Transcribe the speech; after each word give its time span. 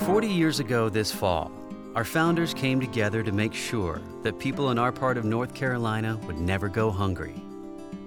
40 0.00 0.28
years 0.28 0.60
ago 0.60 0.88
this 0.88 1.10
fall, 1.10 1.50
our 1.94 2.04
founders 2.04 2.52
came 2.52 2.78
together 2.78 3.22
to 3.22 3.32
make 3.32 3.54
sure 3.54 4.02
that 4.22 4.38
people 4.38 4.70
in 4.70 4.78
our 4.78 4.92
part 4.92 5.16
of 5.16 5.24
North 5.24 5.54
Carolina 5.54 6.18
would 6.26 6.38
never 6.38 6.68
go 6.68 6.90
hungry. 6.90 7.34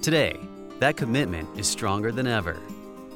Today, 0.01 0.37
that 0.79 0.97
commitment 0.97 1.47
is 1.57 1.65
stronger 1.67 2.11
than 2.11 2.27
ever. 2.27 2.57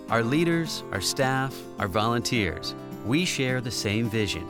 Our 0.10 0.23
leaders, 0.23 0.84
our 0.92 1.02
staff, 1.02 1.55
our 1.78 1.88
volunteers, 1.88 2.73
we 3.05 3.23
share 3.23 3.62
the 3.62 3.70
same 3.70 4.10
vision 4.10 4.48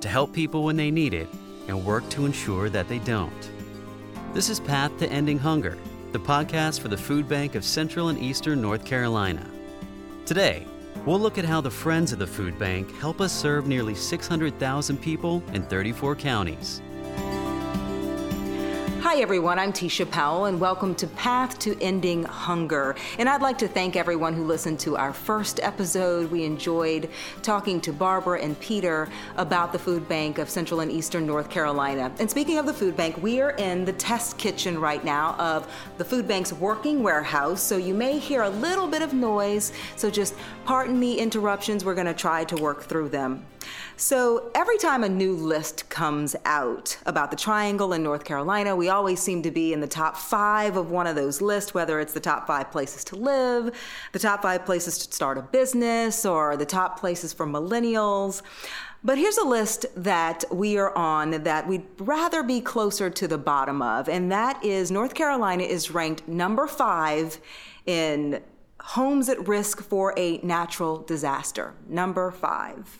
to 0.00 0.08
help 0.08 0.32
people 0.32 0.62
when 0.62 0.76
they 0.76 0.90
need 0.90 1.14
it 1.14 1.28
and 1.66 1.84
work 1.84 2.08
to 2.10 2.26
ensure 2.26 2.68
that 2.70 2.88
they 2.88 2.98
don't. 3.00 3.50
This 4.32 4.48
is 4.48 4.60
Path 4.60 4.96
to 4.98 5.10
Ending 5.10 5.38
Hunger, 5.38 5.76
the 6.12 6.20
podcast 6.20 6.80
for 6.80 6.88
the 6.88 6.96
Food 6.96 7.28
Bank 7.28 7.54
of 7.54 7.64
Central 7.64 8.08
and 8.08 8.18
Eastern 8.18 8.60
North 8.62 8.84
Carolina. 8.84 9.44
Today, 10.24 10.66
we'll 11.06 11.20
look 11.20 11.38
at 11.38 11.44
how 11.44 11.60
the 11.60 11.70
Friends 11.70 12.12
of 12.12 12.18
the 12.18 12.26
Food 12.26 12.58
Bank 12.58 12.94
help 12.96 13.20
us 13.20 13.32
serve 13.32 13.66
nearly 13.66 13.94
600,000 13.94 14.96
people 14.98 15.42
in 15.52 15.62
34 15.64 16.16
counties. 16.16 16.82
Hi, 19.02 19.16
everyone. 19.16 19.58
I'm 19.58 19.72
Tisha 19.72 20.08
Powell, 20.08 20.44
and 20.44 20.60
welcome 20.60 20.94
to 20.94 21.08
Path 21.08 21.58
to 21.58 21.76
Ending 21.82 22.22
Hunger. 22.22 22.94
And 23.18 23.28
I'd 23.28 23.42
like 23.42 23.58
to 23.58 23.66
thank 23.66 23.96
everyone 23.96 24.32
who 24.32 24.44
listened 24.44 24.78
to 24.78 24.96
our 24.96 25.12
first 25.12 25.58
episode. 25.60 26.30
We 26.30 26.44
enjoyed 26.44 27.10
talking 27.42 27.80
to 27.80 27.92
Barbara 27.92 28.40
and 28.40 28.58
Peter 28.60 29.08
about 29.36 29.72
the 29.72 29.78
Food 29.78 30.08
Bank 30.08 30.38
of 30.38 30.48
Central 30.48 30.78
and 30.78 30.92
Eastern 30.92 31.26
North 31.26 31.50
Carolina. 31.50 32.12
And 32.20 32.30
speaking 32.30 32.58
of 32.58 32.66
the 32.66 32.72
Food 32.72 32.96
Bank, 32.96 33.20
we 33.20 33.40
are 33.40 33.50
in 33.50 33.84
the 33.84 33.92
test 33.92 34.38
kitchen 34.38 34.80
right 34.80 35.04
now 35.04 35.34
of 35.34 35.68
the 35.98 36.04
Food 36.04 36.28
Bank's 36.28 36.52
working 36.52 37.02
warehouse. 37.02 37.60
So 37.60 37.78
you 37.78 37.94
may 37.94 38.20
hear 38.20 38.42
a 38.42 38.50
little 38.50 38.86
bit 38.86 39.02
of 39.02 39.12
noise. 39.12 39.72
So 39.96 40.10
just 40.10 40.36
pardon 40.64 41.00
the 41.00 41.18
interruptions. 41.18 41.84
We're 41.84 41.96
going 41.96 42.06
to 42.06 42.14
try 42.14 42.44
to 42.44 42.54
work 42.62 42.84
through 42.84 43.08
them. 43.08 43.44
So 43.96 44.50
every 44.54 44.78
time 44.78 45.04
a 45.04 45.08
new 45.08 45.34
list 45.34 45.88
comes 45.88 46.34
out 46.44 46.98
about 47.06 47.30
the 47.30 47.36
triangle 47.36 47.92
in 47.92 48.02
North 48.02 48.24
Carolina, 48.24 48.74
we 48.74 48.88
always 48.88 49.20
seem 49.20 49.42
to 49.42 49.50
be 49.50 49.72
in 49.72 49.80
the 49.80 49.86
top 49.86 50.16
five 50.16 50.76
of 50.76 50.90
one 50.90 51.06
of 51.06 51.14
those 51.14 51.40
lists, 51.40 51.72
whether 51.72 52.00
it's 52.00 52.12
the 52.12 52.20
top 52.20 52.46
five 52.46 52.70
places 52.70 53.04
to 53.04 53.16
live, 53.16 53.74
the 54.12 54.18
top 54.18 54.42
five 54.42 54.64
places 54.64 55.06
to 55.06 55.14
start 55.14 55.38
a 55.38 55.42
business, 55.42 56.26
or 56.26 56.56
the 56.56 56.66
top 56.66 56.98
places 56.98 57.32
for 57.32 57.46
millennials. 57.46 58.42
But 59.04 59.18
here's 59.18 59.38
a 59.38 59.44
list 59.44 59.86
that 59.96 60.44
we 60.50 60.78
are 60.78 60.96
on 60.96 61.42
that 61.42 61.66
we'd 61.66 61.86
rather 61.98 62.42
be 62.42 62.60
closer 62.60 63.10
to 63.10 63.26
the 63.26 63.38
bottom 63.38 63.82
of, 63.82 64.08
and 64.08 64.30
that 64.30 64.64
is 64.64 64.90
North 64.90 65.14
Carolina 65.14 65.64
is 65.64 65.90
ranked 65.90 66.28
number 66.28 66.66
five 66.66 67.38
in 67.84 68.40
homes 68.80 69.28
at 69.28 69.46
risk 69.48 69.82
for 69.82 70.14
a 70.16 70.38
natural 70.38 71.02
disaster. 71.02 71.74
Number 71.88 72.30
five. 72.30 72.98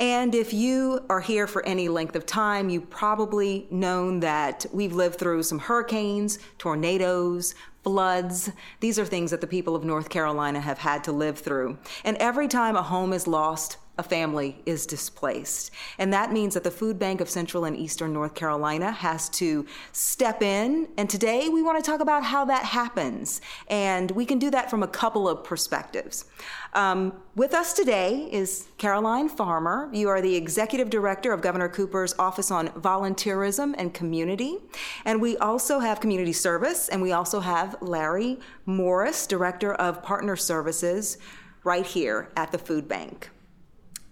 And 0.00 0.34
if 0.34 0.54
you 0.54 1.04
are 1.10 1.20
here 1.20 1.46
for 1.46 1.62
any 1.66 1.90
length 1.90 2.16
of 2.16 2.24
time, 2.24 2.70
you've 2.70 2.88
probably 2.88 3.66
known 3.70 4.20
that 4.20 4.64
we've 4.72 4.94
lived 4.94 5.18
through 5.18 5.42
some 5.42 5.58
hurricanes, 5.58 6.38
tornadoes, 6.56 7.54
floods. 7.84 8.50
These 8.80 8.98
are 8.98 9.04
things 9.04 9.30
that 9.30 9.42
the 9.42 9.46
people 9.46 9.76
of 9.76 9.84
North 9.84 10.08
Carolina 10.08 10.58
have 10.60 10.78
had 10.78 11.04
to 11.04 11.12
live 11.12 11.38
through. 11.38 11.76
And 12.02 12.16
every 12.16 12.48
time 12.48 12.76
a 12.76 12.82
home 12.82 13.12
is 13.12 13.26
lost, 13.26 13.76
a 14.00 14.02
family 14.02 14.56
is 14.66 14.86
displaced. 14.86 15.70
And 15.98 16.12
that 16.12 16.32
means 16.32 16.54
that 16.54 16.64
the 16.64 16.70
Food 16.70 16.98
Bank 16.98 17.20
of 17.20 17.28
Central 17.28 17.66
and 17.66 17.76
Eastern 17.76 18.12
North 18.12 18.34
Carolina 18.34 18.90
has 18.90 19.28
to 19.40 19.66
step 19.92 20.42
in. 20.42 20.88
And 20.96 21.08
today 21.08 21.48
we 21.50 21.62
want 21.62 21.84
to 21.84 21.88
talk 21.88 22.00
about 22.00 22.24
how 22.24 22.46
that 22.46 22.64
happens. 22.64 23.42
And 23.68 24.10
we 24.12 24.24
can 24.24 24.38
do 24.38 24.50
that 24.50 24.70
from 24.70 24.82
a 24.82 24.88
couple 24.88 25.28
of 25.28 25.44
perspectives. 25.44 26.24
Um, 26.72 27.12
with 27.36 27.52
us 27.52 27.74
today 27.74 28.28
is 28.32 28.68
Caroline 28.78 29.28
Farmer. 29.28 29.90
You 29.92 30.08
are 30.08 30.22
the 30.22 30.34
Executive 30.34 30.88
Director 30.88 31.32
of 31.32 31.42
Governor 31.42 31.68
Cooper's 31.68 32.14
Office 32.18 32.50
on 32.50 32.68
Volunteerism 32.68 33.74
and 33.76 33.92
Community. 33.92 34.56
And 35.04 35.20
we 35.20 35.36
also 35.36 35.78
have 35.80 36.00
Community 36.00 36.32
Service, 36.32 36.88
and 36.88 37.02
we 37.02 37.12
also 37.12 37.40
have 37.40 37.76
Larry 37.82 38.38
Morris, 38.64 39.26
Director 39.26 39.74
of 39.74 40.02
Partner 40.02 40.36
Services, 40.36 41.18
right 41.64 41.84
here 41.84 42.30
at 42.36 42.50
the 42.50 42.58
Food 42.58 42.88
Bank. 42.88 43.30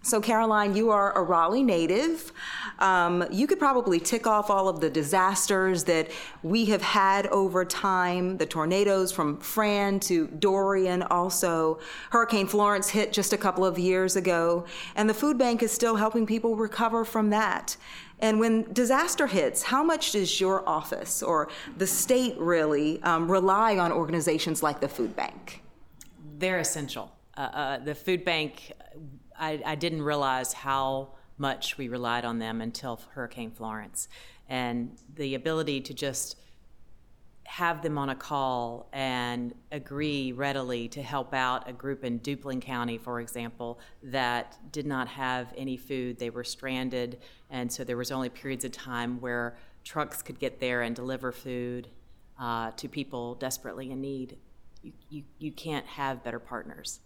So, 0.01 0.21
Caroline, 0.21 0.77
you 0.77 0.91
are 0.91 1.17
a 1.19 1.23
Raleigh 1.23 1.63
native. 1.63 2.33
Um, 2.79 3.25
you 3.33 3.47
could 3.49 3.59
probably 3.59 3.99
tick 3.99 4.27
off 4.29 4.49
all 4.49 4.69
of 4.69 4.81
the 4.81 4.89
disasters 4.89 5.85
that 5.85 6.11
we 6.43 6.67
have 6.67 6.83
had 6.83 7.27
over 7.27 7.65
time 7.65 8.39
the 8.39 8.47
tornadoes 8.47 9.11
from 9.11 9.39
Fran 9.39 9.99
to 10.01 10.29
Dorian, 10.29 11.03
also. 11.03 11.81
Hurricane 12.11 12.47
Florence 12.47 12.89
hit 12.89 13.13
just 13.13 13.33
a 13.33 13.37
couple 13.37 13.65
of 13.65 13.79
years 13.79 14.15
ago, 14.15 14.65
and 14.95 15.11
the 15.11 15.15
food 15.15 15.37
bank 15.37 15.63
is 15.63 15.73
still 15.73 15.97
helping 15.97 16.27
people 16.27 16.55
recover 16.55 17.05
from 17.05 17.31
that. 17.31 17.77
And 18.21 18.39
when 18.41 18.73
disaster 18.73 19.27
hits, 19.27 19.63
how 19.65 19.83
much 19.83 20.13
does 20.13 20.41
your 20.41 20.67
office 20.69 21.23
or 21.23 21.49
the 21.77 21.87
state 21.87 22.37
really 22.39 23.03
um, 23.03 23.31
rely 23.31 23.79
on 23.79 23.93
organizations 23.93 24.63
like 24.63 24.81
the 24.81 24.89
food 24.89 25.15
bank? 25.17 25.63
They're 26.39 26.59
essential. 26.59 27.13
Uh, 27.37 27.41
uh, 27.41 27.79
the 27.79 27.95
food 27.95 28.25
bank 28.25 28.73
I, 29.39 29.61
I 29.65 29.75
didn't 29.75 30.03
realize 30.03 30.53
how 30.53 31.11
much 31.39 31.79
we 31.79 31.89
relied 31.89 32.25
on 32.25 32.39
them 32.39 32.61
until 32.61 33.01
Hurricane 33.15 33.53
Florence. 33.53 34.09
And 34.49 34.99
the 35.15 35.35
ability 35.35 35.81
to 35.83 35.95
just 35.95 36.37
have 37.45 37.81
them 37.81 37.97
on 37.97 38.11
a 38.11 38.15
call 38.15 38.89
and 38.93 39.55
agree 39.73 40.33
readily 40.33 40.87
to 40.87 41.03
help 41.03 41.33
out 41.33 41.67
a 41.67 41.73
group 41.73 42.05
in 42.05 42.21
Duplin 42.21 42.61
County, 42.61 42.99
for 42.99 43.21
example, 43.21 43.81
that 44.03 44.59
did 44.71 44.87
not 44.87 45.09
have 45.09 45.55
any 45.57 45.79
food. 45.79 46.19
They 46.19 46.29
were 46.29 46.45
stranded, 46.45 47.19
and 47.49 47.73
so 47.73 47.85
there 47.85 47.97
was 47.97 48.13
only 48.13 48.29
periods 48.29 48.67
of 48.67 48.73
time 48.73 49.19
where 49.21 49.57
trucks 49.83 50.21
could 50.21 50.39
get 50.39 50.61
there 50.61 50.83
and 50.83 50.95
deliver 50.95 51.33
food 51.33 51.89
uh, 52.39 52.73
to 52.73 52.87
people 52.87 53.35
desperately 53.37 53.91
in 53.91 54.03
need. 54.03 54.37
You, 54.83 54.93
you, 55.09 55.23
you 55.39 55.51
can't 55.51 55.87
have 55.87 56.23
better 56.23 56.39
partners. 56.39 57.01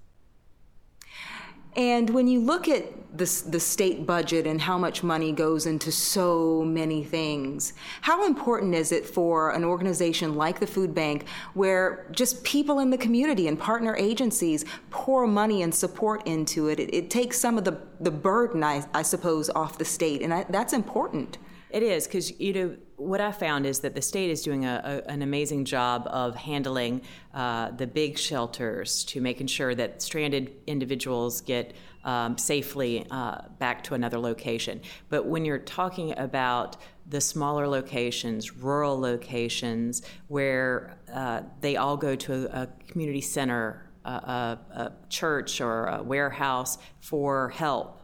And 1.77 2.10
when 2.10 2.28
you 2.28 2.41
look 2.41 2.69
at 2.69 2.84
the, 3.16 3.43
the 3.47 3.60
state 3.60 4.06
budget 4.06 4.47
and 4.47 4.60
how 4.60 4.78
much 4.78 5.03
money 5.03 5.33
goes 5.33 5.66
into 5.66 5.93
so 5.93 6.62
many 6.62 7.05
things, 7.05 7.72
how 8.03 8.27
important 8.27 8.75
is 8.75 8.93
it 8.93 9.06
for 9.06 9.53
an 9.53 9.65
organization 9.65 10.34
like 10.34 10.60
the 10.60 10.66
Food 10.66 10.94
Bank, 10.94 11.27
where 11.55 12.06
just 12.10 12.43
people 12.44 12.78
in 12.78 12.91
the 12.91 12.99
community 12.99 13.49
and 13.49 13.59
partner 13.59 13.97
agencies 13.97 14.65
pour 14.91 15.27
money 15.27 15.62
and 15.62 15.75
support 15.75 16.27
into 16.27 16.69
it? 16.69 16.78
It, 16.78 16.94
it 16.94 17.10
takes 17.10 17.38
some 17.38 17.56
of 17.56 17.65
the, 17.65 17.81
the 18.00 18.10
burden, 18.10 18.62
I, 18.62 18.84
I 18.93 19.03
suppose, 19.03 19.49
off 19.50 19.78
the 19.78 19.84
state, 19.84 20.22
and 20.22 20.33
I, 20.33 20.44
that's 20.49 20.72
important. 20.72 21.39
It 21.71 21.83
is 21.83 22.06
because 22.06 22.39
you 22.39 22.53
know 22.53 22.77
what 23.02 23.20
I 23.20 23.32
found 23.32 23.66
is 23.66 23.80
that 23.80 23.94
the 23.94 24.02
state 24.02 24.30
is 24.30 24.42
doing 24.42 24.64
a, 24.64 25.02
a, 25.06 25.10
an 25.10 25.22
amazing 25.22 25.64
job 25.64 26.06
of 26.06 26.36
handling 26.36 27.02
uh, 27.34 27.70
the 27.72 27.86
big 27.86 28.16
shelters 28.16 29.04
to 29.04 29.20
making 29.20 29.48
sure 29.48 29.74
that 29.74 30.00
stranded 30.00 30.52
individuals 30.66 31.41
get 31.41 31.74
um, 32.04 32.38
safely 32.38 33.06
uh, 33.10 33.42
back 33.58 33.82
to 33.84 33.94
another 33.94 34.18
location. 34.18 34.80
But 35.08 35.26
when 35.26 35.44
you're 35.44 35.58
talking 35.58 36.16
about 36.16 36.76
the 37.08 37.20
smaller 37.20 37.66
locations, 37.66 38.56
rural 38.56 38.98
locations, 38.98 40.02
where 40.28 40.96
uh, 41.12 41.42
they 41.60 41.76
all 41.76 41.96
go 41.96 42.14
to 42.14 42.32
a, 42.34 42.62
a 42.62 42.68
community 42.88 43.20
center, 43.20 43.88
a, 44.04 44.58
a 44.70 44.92
church, 45.08 45.60
or 45.60 45.86
a 45.86 46.02
warehouse 46.02 46.78
for 47.00 47.50
help, 47.50 48.00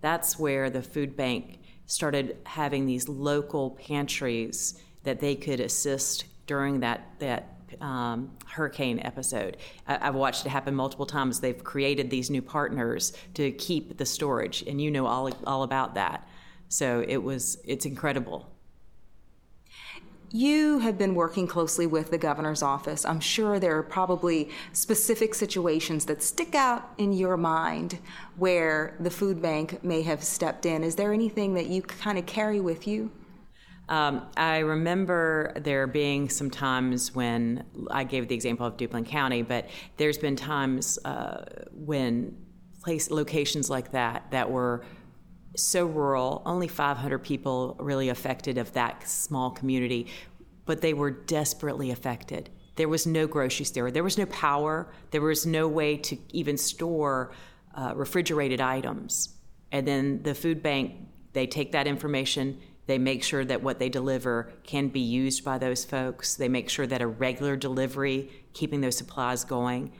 that's 0.00 0.38
where 0.38 0.70
the 0.70 0.82
food 0.82 1.16
bank 1.16 1.59
started 1.90 2.36
having 2.44 2.86
these 2.86 3.08
local 3.08 3.72
pantries 3.72 4.80
that 5.02 5.18
they 5.18 5.34
could 5.34 5.60
assist 5.60 6.24
during 6.46 6.80
that 6.80 7.06
that 7.18 7.56
um, 7.80 8.30
hurricane 8.46 9.00
episode. 9.00 9.56
I, 9.86 10.06
have 10.06 10.14
watched 10.14 10.44
it 10.46 10.50
happen 10.50 10.74
multiple 10.74 11.06
times. 11.06 11.40
They've 11.40 11.62
created 11.62 12.10
these 12.10 12.30
new 12.30 12.42
partners 12.42 13.12
to 13.34 13.50
keep 13.52 13.96
the 13.98 14.06
storage, 14.06 14.62
and 14.62 14.80
you 14.80 14.90
know 14.90 15.06
all 15.06 15.30
all 15.46 15.62
about 15.62 15.94
that. 15.94 16.28
So 16.68 17.04
it 17.06 17.18
was 17.18 17.58
it's 17.64 17.86
incredible. 17.86 18.48
You 20.32 20.78
have 20.78 20.96
been 20.96 21.16
working 21.16 21.48
closely 21.48 21.88
with 21.88 22.12
the 22.12 22.18
governor's 22.18 22.62
office. 22.62 23.04
I'm 23.04 23.18
sure 23.18 23.58
there 23.58 23.76
are 23.76 23.82
probably 23.82 24.50
specific 24.72 25.34
situations 25.34 26.04
that 26.04 26.22
stick 26.22 26.54
out 26.54 26.88
in 26.98 27.12
your 27.12 27.36
mind 27.36 27.98
where 28.36 28.94
the 29.00 29.10
food 29.10 29.42
bank 29.42 29.82
may 29.82 30.02
have 30.02 30.22
stepped 30.22 30.66
in. 30.66 30.84
Is 30.84 30.94
there 30.94 31.12
anything 31.12 31.54
that 31.54 31.66
you 31.66 31.82
kind 31.82 32.16
of 32.16 32.26
carry 32.26 32.60
with 32.60 32.86
you? 32.86 33.10
Um, 33.88 34.22
I 34.36 34.58
remember 34.58 35.52
there 35.56 35.88
being 35.88 36.28
some 36.28 36.48
times 36.48 37.12
when 37.12 37.64
I 37.90 38.04
gave 38.04 38.28
the 38.28 38.34
example 38.36 38.64
of 38.64 38.76
Duplin 38.76 39.04
County, 39.04 39.42
but 39.42 39.68
there's 39.96 40.16
been 40.16 40.36
times 40.36 40.96
uh, 41.04 41.44
when 41.72 42.36
place 42.84 43.10
locations 43.10 43.68
like 43.68 43.90
that 43.90 44.30
that 44.30 44.48
were 44.48 44.84
so 45.56 45.86
rural, 45.86 46.42
only 46.46 46.68
500 46.68 47.18
people 47.18 47.76
really 47.78 48.08
affected 48.08 48.58
of 48.58 48.72
that 48.72 49.08
small 49.08 49.50
community, 49.50 50.06
but 50.66 50.80
they 50.80 50.94
were 50.94 51.10
desperately 51.10 51.90
affected. 51.90 52.50
There 52.76 52.88
was 52.88 53.06
no 53.06 53.26
grocery 53.26 53.64
store, 53.64 53.90
there 53.90 54.04
was 54.04 54.16
no 54.16 54.26
power, 54.26 54.90
there 55.10 55.20
was 55.20 55.46
no 55.46 55.68
way 55.68 55.96
to 55.98 56.16
even 56.32 56.56
store 56.56 57.32
uh, 57.74 57.92
refrigerated 57.94 58.60
items. 58.60 59.36
And 59.72 59.86
then 59.86 60.22
the 60.22 60.34
food 60.34 60.62
bank, 60.62 60.94
they 61.32 61.46
take 61.46 61.72
that 61.72 61.86
information, 61.86 62.60
they 62.86 62.98
make 62.98 63.22
sure 63.22 63.44
that 63.44 63.62
what 63.62 63.78
they 63.78 63.88
deliver 63.88 64.52
can 64.64 64.88
be 64.88 65.00
used 65.00 65.44
by 65.44 65.58
those 65.58 65.84
folks. 65.84 66.34
They 66.34 66.48
make 66.48 66.68
sure 66.68 66.88
that 66.88 67.00
a 67.00 67.06
regular 67.06 67.54
delivery, 67.54 68.30
keeping 68.52 68.80
those 68.80 68.96
supplies 68.96 69.44
going, 69.44 69.92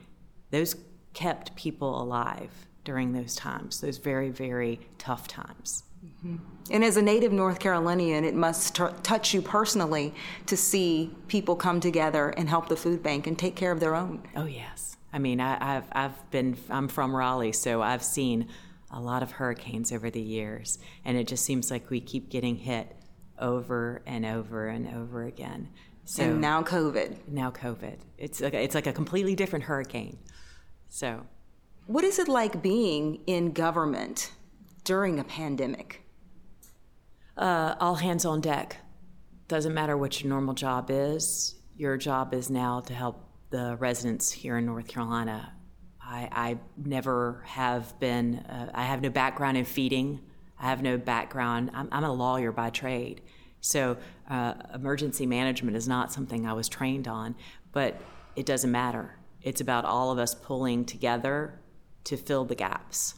those 0.50 0.74
kept 1.12 1.54
people 1.56 2.00
alive 2.02 2.50
during 2.84 3.12
those 3.12 3.34
times, 3.34 3.80
those 3.80 3.98
very, 3.98 4.30
very 4.30 4.80
tough 4.98 5.28
times. 5.28 5.84
Mm-hmm. 6.04 6.36
And 6.70 6.84
as 6.84 6.96
a 6.96 7.02
native 7.02 7.32
North 7.32 7.58
Carolinian, 7.58 8.24
it 8.24 8.34
must 8.34 8.74
t- 8.74 8.84
touch 9.02 9.34
you 9.34 9.42
personally 9.42 10.14
to 10.46 10.56
see 10.56 11.14
people 11.28 11.56
come 11.56 11.80
together 11.80 12.30
and 12.30 12.48
help 12.48 12.68
the 12.68 12.76
food 12.76 13.02
bank 13.02 13.26
and 13.26 13.38
take 13.38 13.54
care 13.54 13.72
of 13.72 13.80
their 13.80 13.94
own. 13.94 14.22
Oh, 14.36 14.46
yes. 14.46 14.96
I 15.12 15.18
mean, 15.18 15.40
I, 15.40 15.56
have 15.64 15.88
I've 15.92 16.30
been, 16.30 16.56
I'm 16.70 16.88
from 16.88 17.14
Raleigh, 17.14 17.52
so 17.52 17.82
I've 17.82 18.04
seen 18.04 18.48
a 18.90 19.00
lot 19.00 19.22
of 19.22 19.32
hurricanes 19.32 19.92
over 19.92 20.10
the 20.10 20.20
years, 20.20 20.78
and 21.04 21.16
it 21.16 21.26
just 21.26 21.44
seems 21.44 21.70
like 21.70 21.90
we 21.90 22.00
keep 22.00 22.30
getting 22.30 22.56
hit 22.56 22.96
over 23.38 24.02
and 24.06 24.24
over 24.24 24.68
and 24.68 24.88
over 24.94 25.24
again. 25.24 25.68
So 26.04 26.24
and 26.24 26.40
now 26.40 26.62
COVID. 26.62 27.28
Now 27.28 27.50
COVID. 27.50 27.96
It's 28.18 28.40
like 28.40 28.54
it's 28.54 28.74
like 28.74 28.86
a 28.86 28.92
completely 28.92 29.36
different 29.36 29.64
hurricane. 29.64 30.18
So, 30.92 31.24
what 31.86 32.02
is 32.02 32.18
it 32.18 32.26
like 32.26 32.62
being 32.62 33.20
in 33.28 33.52
government 33.52 34.32
during 34.82 35.20
a 35.20 35.24
pandemic? 35.24 36.02
Uh, 37.36 37.76
all 37.78 37.94
hands 37.94 38.24
on 38.24 38.40
deck. 38.40 38.76
Doesn't 39.46 39.72
matter 39.72 39.96
what 39.96 40.20
your 40.20 40.28
normal 40.28 40.52
job 40.52 40.90
is. 40.90 41.54
Your 41.76 41.96
job 41.96 42.34
is 42.34 42.50
now 42.50 42.80
to 42.80 42.92
help 42.92 43.24
the 43.50 43.76
residents 43.78 44.32
here 44.32 44.58
in 44.58 44.66
North 44.66 44.88
Carolina. 44.88 45.52
I, 46.02 46.28
I 46.32 46.58
never 46.76 47.44
have 47.46 47.98
been. 48.00 48.38
Uh, 48.38 48.72
I 48.74 48.82
have 48.82 49.00
no 49.00 49.10
background 49.10 49.56
in 49.56 49.64
feeding. 49.64 50.20
I 50.58 50.64
have 50.64 50.82
no 50.82 50.98
background. 50.98 51.70
I'm, 51.72 51.88
I'm 51.92 52.02
a 52.02 52.12
lawyer 52.12 52.50
by 52.50 52.70
trade, 52.70 53.22
so 53.60 53.96
uh, 54.28 54.54
emergency 54.74 55.24
management 55.24 55.76
is 55.76 55.86
not 55.86 56.12
something 56.12 56.48
I 56.48 56.52
was 56.52 56.68
trained 56.68 57.06
on. 57.06 57.36
But 57.70 58.00
it 58.34 58.44
doesn't 58.44 58.72
matter. 58.72 59.19
It's 59.42 59.60
about 59.60 59.84
all 59.84 60.10
of 60.10 60.18
us 60.18 60.34
pulling 60.34 60.84
together 60.84 61.60
to 62.04 62.16
fill 62.16 62.44
the 62.44 62.54
gaps. 62.54 63.14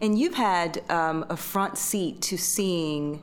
And 0.00 0.18
you've 0.18 0.34
had 0.34 0.82
um, 0.90 1.26
a 1.28 1.36
front 1.36 1.76
seat 1.76 2.22
to 2.22 2.38
seeing 2.38 3.22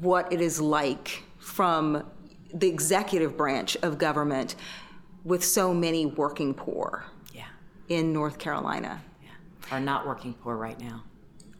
what 0.00 0.32
it 0.32 0.40
is 0.40 0.60
like 0.60 1.22
from 1.38 2.04
the 2.52 2.68
executive 2.68 3.36
branch 3.36 3.76
of 3.82 3.98
government 3.98 4.54
with 5.24 5.44
so 5.44 5.74
many 5.74 6.06
working 6.06 6.54
poor 6.54 7.04
yeah. 7.34 7.44
in 7.88 8.12
North 8.12 8.38
Carolina. 8.38 9.02
Yeah. 9.22 9.30
Are 9.70 9.80
not 9.80 10.06
working 10.06 10.32
poor 10.34 10.56
right 10.56 10.80
now. 10.80 11.04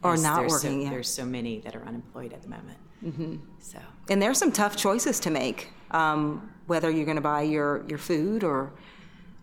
Or 0.01 0.15
not 0.17 0.39
there's 0.39 0.51
working, 0.51 0.79
so, 0.79 0.83
yeah. 0.85 0.89
There's 0.89 1.09
so 1.09 1.25
many 1.25 1.59
that 1.59 1.75
are 1.75 1.85
unemployed 1.85 2.33
at 2.33 2.41
the 2.41 2.47
moment. 2.47 2.77
Mm-hmm. 3.03 3.35
So. 3.59 3.79
And 4.09 4.21
there's 4.21 4.37
some 4.37 4.51
tough 4.51 4.75
choices 4.77 5.19
to 5.21 5.29
make, 5.29 5.69
um, 5.91 6.51
whether 6.67 6.89
you're 6.89 7.05
going 7.05 7.15
to 7.15 7.21
buy 7.21 7.41
your, 7.41 7.85
your 7.87 7.97
food 7.97 8.43
or, 8.43 8.71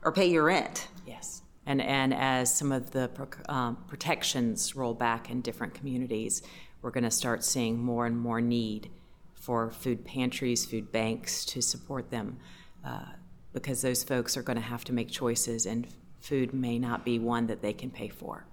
or 0.07 0.13
pay 0.13 0.27
your 0.27 0.45
rent. 0.45 0.87
Yes. 1.05 1.43
And, 1.67 1.83
and 1.83 2.15
as 2.15 2.55
some 2.55 2.71
of 2.71 2.93
the 2.93 3.11
um, 3.49 3.77
protections 3.89 4.77
roll 4.77 4.95
back 4.95 5.29
in 5.29 5.41
different 5.41 5.75
communities, 5.75 6.43
we're 6.81 6.93
going 6.93 7.05
to 7.05 7.11
start 7.11 7.43
seeing 7.43 7.77
more 7.77 8.07
and 8.07 8.17
more 8.17 8.41
need 8.41 8.89
for 9.35 9.71
food 9.71 10.05
pantries, 10.05 10.65
food 10.65 10.93
banks 10.93 11.45
to 11.47 11.61
support 11.61 12.11
them 12.11 12.39
uh, 12.85 13.01
because 13.53 13.83
those 13.83 14.05
folks 14.05 14.37
are 14.37 14.43
going 14.43 14.57
to 14.57 14.63
have 14.63 14.85
to 14.85 14.93
make 14.93 15.11
choices 15.11 15.67
and 15.67 15.89
food 16.21 16.55
may 16.55 16.79
not 16.79 17.05
be 17.05 17.19
one 17.19 17.49
that 17.49 17.61
they 17.61 17.73
can 17.73 17.91
pay 17.91 18.09
for. 18.09 18.45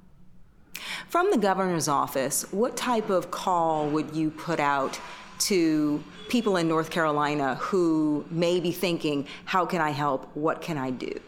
From 1.08 1.30
the 1.30 1.38
governor's 1.38 1.88
office, 1.88 2.52
what 2.52 2.76
type 2.76 3.12
of 3.12 3.30
call 3.30 3.88
would 3.90 4.16
you 4.16 4.32
put 4.32 4.60
out 4.60 5.00
to 5.40 6.04
people 6.30 6.58
in 6.58 6.68
North 6.68 6.90
Carolina 6.90 7.56
who 7.56 8.26
may 8.32 8.60
be 8.60 8.72
thinking, 8.72 9.28
how 9.46 9.68
can 9.68 9.82
I 9.82 9.92
help? 9.92 10.36
What 10.36 10.62
can 10.62 10.80
I 10.80 10.90
do? 10.90 11.20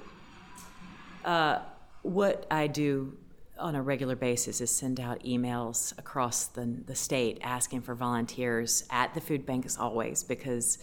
Uh, 1.26 1.60
what 2.04 2.46
I 2.52 2.68
do 2.68 3.18
on 3.58 3.76
a 3.76 3.82
regular 3.82 4.16
basis 4.16 4.62
is 4.62 4.70
send 4.70 5.00
out 5.00 5.24
emails 5.24 5.98
across 5.98 6.46
the, 6.46 6.66
the 6.86 6.96
state 6.96 7.40
asking 7.42 7.82
for 7.82 7.96
volunteers 7.96 8.86
at 8.92 9.14
the 9.14 9.22
food 9.22 9.46
bank 9.46 9.66
as 9.66 9.78
always 9.78 10.24
because 10.24 10.78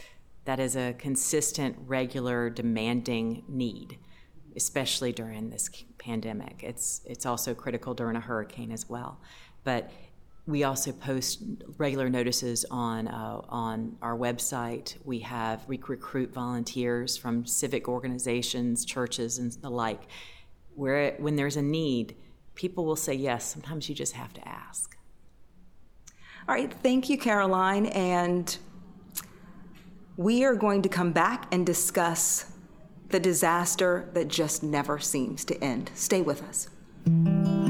that 0.45 0.59
is 0.59 0.75
a 0.75 0.95
consistent, 0.95 1.77
regular, 1.87 2.51
demanding 2.51 3.45
need, 3.47 3.99
especially 4.57 5.13
during 5.13 5.51
this 5.51 5.71
pandemic. 5.99 6.65
It's 6.65 7.03
it's 7.05 7.25
also 7.25 7.55
critical 7.55 7.95
during 7.95 8.17
a 8.17 8.21
hurricane 8.21 8.73
as 8.73 8.89
well. 8.89 9.21
But 9.63 9.93
we 10.47 10.65
also 10.65 10.93
post 10.93 11.43
regular 11.79 12.09
notices 12.09 12.65
on 12.71 13.07
uh, 13.09 13.41
on 13.49 13.97
our 14.03 14.17
website. 14.17 14.97
We 15.05 15.21
have 15.21 15.67
we 15.69 15.81
recruit 15.87 16.33
volunteers 16.33 17.17
from 17.17 17.47
civic 17.47 17.89
organizations, 17.89 18.85
churches, 18.85 19.39
and 19.39 19.53
the 19.53 19.71
like. 19.71 20.03
Where 20.75 21.13
when 21.19 21.37
there's 21.37 21.57
a 21.57 21.63
need, 21.63 22.17
people 22.55 22.85
will 22.85 22.97
say 22.97 23.15
yes. 23.15 23.45
Sometimes 23.45 23.89
you 23.89 23.95
just 23.95 24.15
have 24.15 24.33
to 24.35 24.49
ask. 24.49 24.97
All 26.49 26.55
right, 26.55 26.73
thank 26.83 27.09
you, 27.09 27.19
Caroline. 27.19 27.87
And 27.87 28.57
we 30.17 30.45
are 30.45 30.57
going 30.57 30.83
to 30.83 30.89
come 30.89 31.13
back 31.13 31.47
and 31.53 31.65
discuss 31.65 32.53
the 33.11 33.21
disaster 33.21 34.11
that 34.15 34.29
just 34.29 34.63
never 34.63 34.99
seems 34.99 35.45
to 35.45 35.63
end. 35.63 35.93
Stay 35.95 36.23
with 36.23 36.43
us. 36.43 37.62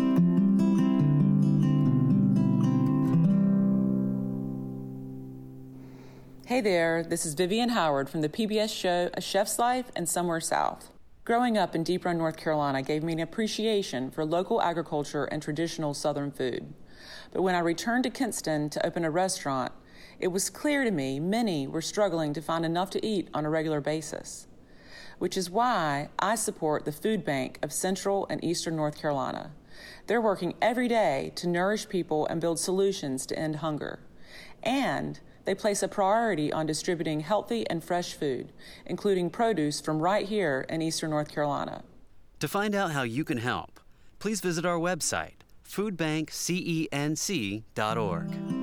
Hey 6.52 6.60
there, 6.60 7.02
this 7.02 7.24
is 7.24 7.32
Vivian 7.32 7.70
Howard 7.70 8.10
from 8.10 8.20
the 8.20 8.28
PBS 8.28 8.68
show 8.68 9.08
A 9.14 9.22
Chef's 9.22 9.58
Life 9.58 9.90
and 9.96 10.06
Somewhere 10.06 10.38
South. 10.38 10.90
Growing 11.24 11.56
up 11.56 11.74
in 11.74 11.82
Deep 11.82 12.04
Run, 12.04 12.18
North 12.18 12.36
Carolina 12.36 12.82
gave 12.82 13.02
me 13.02 13.14
an 13.14 13.20
appreciation 13.20 14.10
for 14.10 14.22
local 14.26 14.60
agriculture 14.60 15.24
and 15.24 15.42
traditional 15.42 15.94
Southern 15.94 16.30
food. 16.30 16.74
But 17.32 17.40
when 17.40 17.54
I 17.54 17.60
returned 17.60 18.04
to 18.04 18.10
Kinston 18.10 18.68
to 18.68 18.86
open 18.86 19.02
a 19.02 19.10
restaurant, 19.10 19.72
it 20.20 20.28
was 20.28 20.50
clear 20.50 20.84
to 20.84 20.90
me 20.90 21.18
many 21.18 21.66
were 21.66 21.80
struggling 21.80 22.34
to 22.34 22.42
find 22.42 22.66
enough 22.66 22.90
to 22.90 23.06
eat 23.06 23.28
on 23.32 23.46
a 23.46 23.50
regular 23.50 23.80
basis, 23.80 24.46
which 25.18 25.38
is 25.38 25.48
why 25.48 26.10
I 26.18 26.34
support 26.34 26.84
the 26.84 26.92
Food 26.92 27.24
Bank 27.24 27.60
of 27.62 27.72
Central 27.72 28.26
and 28.28 28.44
Eastern 28.44 28.76
North 28.76 29.00
Carolina. 29.00 29.52
They're 30.06 30.20
working 30.20 30.52
every 30.60 30.86
day 30.86 31.32
to 31.36 31.48
nourish 31.48 31.88
people 31.88 32.26
and 32.26 32.42
build 32.42 32.58
solutions 32.58 33.24
to 33.24 33.38
end 33.38 33.56
hunger. 33.56 34.00
And 34.62 35.18
they 35.44 35.54
place 35.54 35.82
a 35.82 35.88
priority 35.88 36.52
on 36.52 36.66
distributing 36.66 37.20
healthy 37.20 37.66
and 37.68 37.82
fresh 37.82 38.12
food, 38.14 38.52
including 38.86 39.30
produce 39.30 39.80
from 39.80 39.98
right 40.00 40.26
here 40.26 40.66
in 40.68 40.82
eastern 40.82 41.10
North 41.10 41.32
Carolina. 41.32 41.82
To 42.40 42.48
find 42.48 42.74
out 42.74 42.90
how 42.92 43.02
you 43.02 43.24
can 43.24 43.38
help, 43.38 43.80
please 44.18 44.40
visit 44.40 44.66
our 44.66 44.78
website, 44.78 45.34
foodbankcenc.org. 45.68 48.62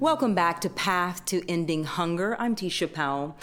Welcome 0.00 0.34
back 0.34 0.60
to 0.60 0.68
Path 0.68 1.24
to 1.24 1.42
Ending 1.48 1.84
Hunger. 1.84 2.36
I'm 2.38 2.54
Tisha 2.54 2.92
Powell. 2.92 3.38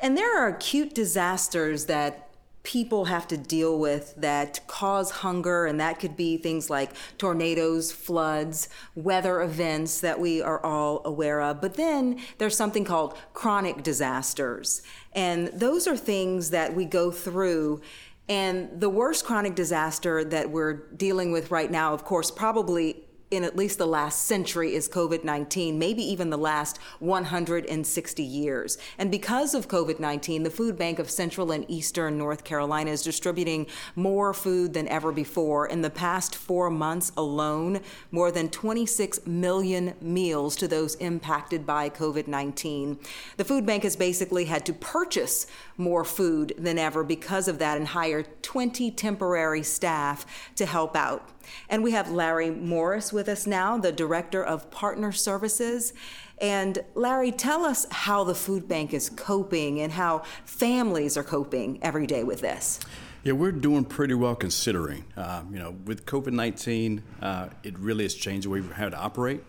And 0.00 0.16
there 0.16 0.40
are 0.40 0.48
acute 0.48 0.94
disasters 0.94 1.84
that 1.86 2.25
people 2.66 3.04
have 3.04 3.28
to 3.28 3.36
deal 3.36 3.78
with 3.78 4.12
that 4.16 4.58
cause 4.66 5.12
hunger, 5.12 5.66
and 5.66 5.78
that 5.78 6.00
could 6.00 6.16
be 6.16 6.36
things 6.36 6.68
like 6.68 6.90
tornadoes, 7.16 7.92
floods, 7.92 8.68
weather 8.96 9.40
events 9.40 10.00
that 10.00 10.18
we 10.18 10.42
are 10.42 10.60
all 10.66 11.00
aware 11.04 11.40
of. 11.40 11.60
But 11.60 11.74
then 11.74 12.18
there's 12.38 12.56
something 12.56 12.84
called 12.84 13.16
chronic 13.34 13.84
disasters, 13.84 14.82
and 15.12 15.46
those 15.48 15.86
are 15.86 15.96
things 15.96 16.50
that 16.50 16.74
we 16.74 16.84
go 16.84 17.12
through. 17.12 17.82
And 18.28 18.80
the 18.80 18.90
worst 18.90 19.24
chronic 19.24 19.54
disaster 19.54 20.24
that 20.24 20.50
we're 20.50 20.88
dealing 20.96 21.30
with 21.30 21.52
right 21.52 21.70
now, 21.70 21.94
of 21.94 22.04
course, 22.04 22.32
probably 22.32 23.05
in 23.30 23.42
at 23.42 23.56
least 23.56 23.78
the 23.78 23.86
last 23.86 24.24
century 24.24 24.74
is 24.74 24.88
COVID 24.88 25.24
19, 25.24 25.78
maybe 25.78 26.02
even 26.02 26.30
the 26.30 26.38
last 26.38 26.78
160 27.00 28.22
years. 28.22 28.78
And 28.98 29.10
because 29.10 29.52
of 29.54 29.66
COVID 29.66 29.98
19, 29.98 30.44
the 30.44 30.50
Food 30.50 30.78
Bank 30.78 30.98
of 30.98 31.10
Central 31.10 31.50
and 31.50 31.68
Eastern 31.68 32.18
North 32.18 32.44
Carolina 32.44 32.92
is 32.92 33.02
distributing 33.02 33.66
more 33.96 34.32
food 34.32 34.74
than 34.74 34.86
ever 34.88 35.10
before. 35.10 35.66
In 35.66 35.82
the 35.82 35.90
past 35.90 36.36
four 36.36 36.70
months 36.70 37.10
alone, 37.16 37.80
more 38.12 38.30
than 38.30 38.48
26 38.48 39.26
million 39.26 39.94
meals 40.00 40.54
to 40.56 40.68
those 40.68 40.94
impacted 40.96 41.66
by 41.66 41.90
COVID 41.90 42.28
19. 42.28 42.98
The 43.36 43.44
Food 43.44 43.66
Bank 43.66 43.82
has 43.82 43.96
basically 43.96 44.44
had 44.44 44.64
to 44.66 44.72
purchase 44.72 45.46
more 45.76 46.04
food 46.04 46.54
than 46.58 46.78
ever 46.78 47.02
because 47.02 47.48
of 47.48 47.58
that 47.58 47.76
and 47.76 47.88
hire 47.88 48.22
20 48.42 48.92
temporary 48.92 49.62
staff 49.64 50.24
to 50.54 50.64
help 50.64 50.94
out. 50.94 51.28
And 51.68 51.82
we 51.82 51.92
have 51.92 52.10
Larry 52.10 52.50
Morris 52.50 53.12
with 53.12 53.28
us 53.28 53.46
now, 53.46 53.78
the 53.78 53.92
Director 53.92 54.42
of 54.42 54.70
Partner 54.70 55.12
Services. 55.12 55.92
And 56.38 56.78
Larry, 56.94 57.32
tell 57.32 57.64
us 57.64 57.86
how 57.90 58.24
the 58.24 58.34
food 58.34 58.68
bank 58.68 58.92
is 58.92 59.08
coping 59.08 59.80
and 59.80 59.92
how 59.92 60.22
families 60.44 61.16
are 61.16 61.24
coping 61.24 61.78
every 61.82 62.06
day 62.06 62.24
with 62.24 62.40
this. 62.40 62.80
Yeah, 63.24 63.32
we're 63.32 63.52
doing 63.52 63.84
pretty 63.84 64.14
well 64.14 64.36
considering. 64.36 65.04
Uh, 65.16 65.42
you 65.50 65.58
know, 65.58 65.74
with 65.84 66.06
COVID 66.06 66.32
19, 66.32 67.02
uh, 67.22 67.48
it 67.62 67.78
really 67.78 68.04
has 68.04 68.14
changed 68.14 68.46
the 68.46 68.50
way 68.50 68.60
we 68.60 68.72
have 68.74 68.92
to 68.92 68.98
operate. 68.98 69.42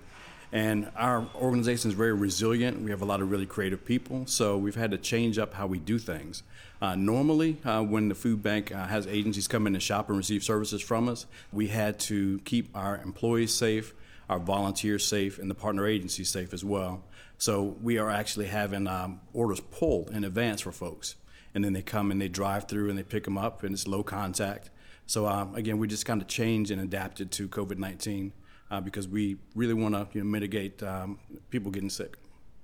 And 0.52 0.90
our 0.96 1.28
organization 1.36 1.92
is 1.92 1.96
very 1.96 2.14
resilient. 2.14 2.82
We 2.82 2.90
have 2.90 3.02
a 3.02 3.06
lot 3.06 3.22
of 3.22 3.30
really 3.30 3.46
creative 3.46 3.84
people, 3.84 4.26
so 4.26 4.58
we've 4.58 4.76
had 4.76 4.92
to 4.92 4.98
change 4.98 5.38
up 5.38 5.54
how 5.54 5.68
we 5.68 5.78
do 5.78 6.00
things. 6.00 6.42
Uh, 6.82 6.96
normally, 6.96 7.58
uh, 7.66 7.82
when 7.82 8.08
the 8.08 8.16
food 8.16 8.44
bank 8.44 8.74
uh, 8.74 8.86
has 8.86 9.08
agencies 9.08 9.48
come 9.48 9.66
in 9.66 9.74
and 9.74 9.82
shop 9.82 10.10
and 10.10 10.18
receive 10.18 10.44
services 10.44 10.82
from 10.82 11.10
us, 11.10 11.26
we 11.52 11.68
had 11.68 12.00
to 12.00 12.40
keep 12.46 12.76
our 12.76 12.98
employees 12.98 13.54
safe, 13.54 13.94
our 14.30 14.40
volunteers 14.40 15.06
safe, 15.06 15.40
and 15.40 15.50
the 15.50 15.56
partner 15.56 15.88
agencies 15.88 16.30
safe 16.30 16.54
as 16.54 16.64
well. 16.64 17.04
So 17.40 17.78
we 17.82 17.98
are 17.98 18.10
actually 18.10 18.48
having 18.48 18.88
um, 18.88 19.22
orders 19.34 19.60
pulled 19.60 20.12
in 20.12 20.24
advance 20.24 20.62
for 20.62 20.72
folks, 20.72 21.16
and 21.56 21.64
then 21.64 21.74
they 21.74 21.82
come 21.82 22.12
and 22.12 22.22
they 22.22 22.28
drive 22.28 22.68
through 22.68 22.90
and 22.90 22.98
they 22.98 23.04
pick 23.04 23.24
them 23.24 23.38
up, 23.38 23.64
and 23.64 23.74
it's 23.74 23.88
low 23.88 24.04
contact. 24.04 24.70
So 25.08 25.26
um, 25.26 25.56
again, 25.56 25.78
we 25.78 25.88
just 25.88 26.06
kind 26.06 26.22
of 26.22 26.28
changed 26.28 26.70
and 26.70 26.82
adapted 26.82 27.32
to 27.32 27.48
COVID 27.48 27.78
19 27.78 28.34
uh, 28.70 28.82
because 28.82 29.08
we 29.08 29.38
really 29.56 29.74
want 29.74 29.96
to 29.96 30.08
you 30.14 30.24
know, 30.24 30.30
mitigate 30.30 30.84
um, 30.84 31.20
people 31.50 31.72
getting 31.72 31.90
sick. 31.90 32.18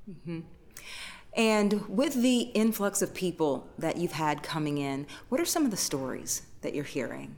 Mm-hmm. 0.10 0.42
And 1.36 1.88
with 1.88 2.22
the 2.22 2.42
influx 2.54 3.02
of 3.02 3.14
people 3.14 3.68
that 3.78 3.98
you've 3.98 4.12
had 4.12 4.44
coming 4.44 4.78
in, 4.78 5.08
what 5.30 5.42
are 5.42 5.46
some 5.46 5.66
of 5.66 5.72
the 5.72 5.78
stories 5.78 6.44
that 6.62 6.74
you're 6.76 6.84
hearing? 6.84 7.36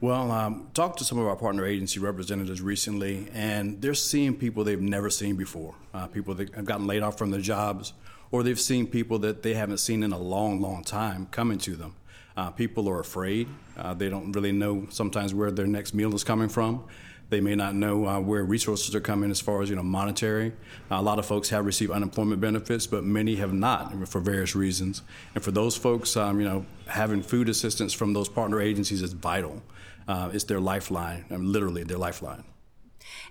Well, 0.00 0.32
um, 0.32 0.68
talked 0.74 0.98
to 0.98 1.04
some 1.04 1.18
of 1.18 1.26
our 1.26 1.36
partner 1.36 1.64
agency 1.64 2.00
representatives 2.00 2.60
recently, 2.60 3.28
and 3.32 3.80
they're 3.80 3.94
seeing 3.94 4.34
people 4.34 4.64
they've 4.64 4.80
never 4.80 5.08
seen 5.08 5.36
before. 5.36 5.74
Uh, 5.94 6.08
people 6.08 6.34
that 6.34 6.54
have 6.54 6.64
gotten 6.64 6.86
laid 6.86 7.02
off 7.02 7.16
from 7.16 7.30
their 7.30 7.40
jobs, 7.40 7.92
or 8.30 8.42
they've 8.42 8.60
seen 8.60 8.86
people 8.86 9.18
that 9.20 9.42
they 9.42 9.54
haven't 9.54 9.78
seen 9.78 10.02
in 10.02 10.12
a 10.12 10.18
long, 10.18 10.60
long 10.60 10.82
time 10.82 11.26
coming 11.30 11.58
to 11.58 11.76
them. 11.76 11.94
Uh, 12.36 12.50
people 12.50 12.88
are 12.88 12.98
afraid. 12.98 13.48
Uh, 13.78 13.94
they 13.94 14.08
don't 14.08 14.32
really 14.32 14.52
know 14.52 14.86
sometimes 14.90 15.32
where 15.32 15.52
their 15.52 15.66
next 15.66 15.94
meal 15.94 16.14
is 16.14 16.24
coming 16.24 16.48
from. 16.48 16.84
They 17.30 17.40
may 17.40 17.54
not 17.54 17.74
know 17.74 18.06
uh, 18.06 18.20
where 18.20 18.44
resources 18.44 18.94
are 18.94 19.00
coming 19.00 19.30
as 19.30 19.40
far 19.40 19.62
as 19.62 19.70
you 19.70 19.76
know 19.76 19.82
monetary. 19.82 20.52
Uh, 20.90 20.96
a 20.96 21.02
lot 21.02 21.18
of 21.18 21.26
folks 21.26 21.48
have 21.48 21.64
received 21.66 21.90
unemployment 21.90 22.40
benefits, 22.40 22.86
but 22.86 23.04
many 23.04 23.36
have 23.36 23.52
not 23.52 24.08
for 24.08 24.20
various 24.20 24.54
reasons. 24.54 25.02
And 25.34 25.42
for 25.42 25.50
those 25.50 25.76
folks, 25.76 26.16
um, 26.16 26.40
you 26.40 26.46
know, 26.46 26.66
having 26.86 27.22
food 27.22 27.48
assistance 27.48 27.92
from 27.92 28.12
those 28.12 28.28
partner 28.28 28.60
agencies 28.60 29.02
is 29.02 29.12
vital. 29.12 29.62
Uh, 30.06 30.30
it's 30.32 30.44
their 30.44 30.60
lifeline, 30.60 31.24
I 31.30 31.36
mean, 31.36 31.50
literally 31.50 31.82
their 31.82 31.98
lifeline. 31.98 32.44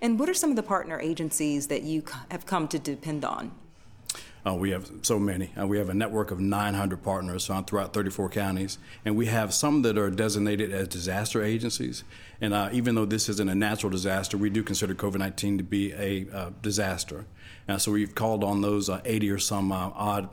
And 0.02 0.20
what 0.20 0.28
are 0.30 0.34
some 0.34 0.50
of 0.50 0.56
the 0.56 0.64
partner 0.64 1.00
agencies 1.00 1.68
that 1.68 1.84
you 1.84 2.04
have 2.32 2.46
come 2.46 2.68
to 2.70 2.80
depend 2.80 3.24
on? 3.24 3.52
Uh, 4.46 4.54
we 4.54 4.72
have 4.72 4.92
so 5.04 5.18
many. 5.18 5.52
Uh, 5.58 5.66
we 5.66 5.78
have 5.78 5.88
a 5.88 5.94
network 5.94 6.30
of 6.30 6.40
900 6.40 7.02
partners 7.02 7.50
uh, 7.50 7.62
throughout 7.62 7.94
34 7.94 8.30
counties, 8.30 8.78
and 9.06 9.16
we 9.16 9.28
have 9.28 9.54
some 9.54 9.84
that 9.84 9.98
are 9.98 10.10
designated 10.10 10.74
as 10.74 10.90
disaster 10.90 11.42
agencies. 11.42 12.04
And 12.42 12.54
uh, 12.54 12.70
even 12.74 12.96
though 12.96 13.06
this 13.06 13.30
isn't 13.30 13.50
a 13.50 13.56
natural 13.56 13.90
disaster, 13.90 14.38
we 14.38 14.50
do 14.50 14.62
consider 14.62 14.94
COVID 14.94 15.20
19 15.20 15.60
to 15.60 15.64
be 15.64 15.94
a 15.94 16.28
uh, 16.34 16.50
disaster. 16.62 17.26
And 17.70 17.82
so 17.82 17.94
we've 17.94 18.14
called 18.14 18.44
on 18.44 18.62
those 18.62 18.90
uh, 18.90 19.00
80 19.06 19.32
or 19.32 19.40
some 19.40 19.72
odd 19.72 20.30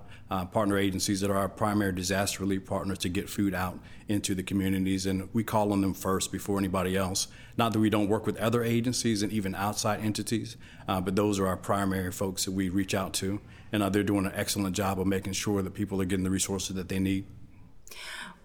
partner 0.53 0.79
agencies 0.79 1.21
that 1.21 1.31
are 1.31 1.37
our 1.37 1.49
primary 1.49 1.93
disaster 1.93 2.41
relief 2.43 2.65
partners 2.65 2.99
to 2.99 3.09
get 3.09 3.29
food 3.29 3.55
out 3.55 3.79
into 4.09 4.35
the 4.35 4.43
communities. 4.43 5.07
And 5.07 5.29
we 5.33 5.45
call 5.45 5.73
on 5.73 5.81
them 5.81 5.95
first 5.95 6.33
before 6.33 6.59
anybody 6.59 6.97
else. 6.97 7.29
Not 7.57 7.73
that 7.73 7.79
we 7.79 7.91
don't 7.91 8.09
work 8.09 8.27
with 8.27 8.37
other 8.39 8.65
agencies 8.65 9.23
and 9.23 9.33
even 9.33 9.55
outside 9.55 10.01
entities, 10.01 10.57
but 10.87 11.15
those 11.15 11.39
are 11.39 11.47
our 11.47 11.57
primary 11.57 12.11
folks 12.11 12.45
that 12.45 12.53
we 12.53 12.69
reach 12.69 12.95
out 12.95 13.13
to 13.15 13.41
and 13.73 13.83
uh, 13.83 13.89
they're 13.89 14.03
doing 14.03 14.27
an 14.27 14.33
excellent 14.35 14.75
job 14.75 15.01
of 15.01 15.07
making 15.07 15.33
sure 15.33 15.63
that 15.63 15.75
people 15.75 16.01
are 16.01 16.05
getting 16.05 16.25
the 16.25 16.31
resources 16.31 16.77
that 16.77 16.89
they 16.89 16.99
need. 16.99 17.27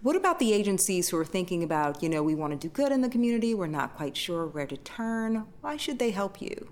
What 0.02 0.16
about 0.16 0.40
the 0.40 0.54
agencies 0.54 1.10
who 1.10 1.18
are 1.18 1.26
thinking 1.26 1.64
about, 1.64 2.04
you 2.04 2.10
know, 2.10 2.22
we 2.22 2.36
want 2.36 2.60
to 2.60 2.68
do 2.68 2.72
good 2.72 2.92
in 2.92 3.02
the 3.02 3.10
community, 3.10 3.54
we're 3.54 3.68
not 3.68 3.96
quite 3.96 4.16
sure 4.16 4.46
where 4.46 4.68
to 4.68 4.78
turn? 4.78 5.46
Why 5.62 5.78
should 5.78 5.98
they 5.98 6.12
help 6.12 6.42
you? 6.42 6.70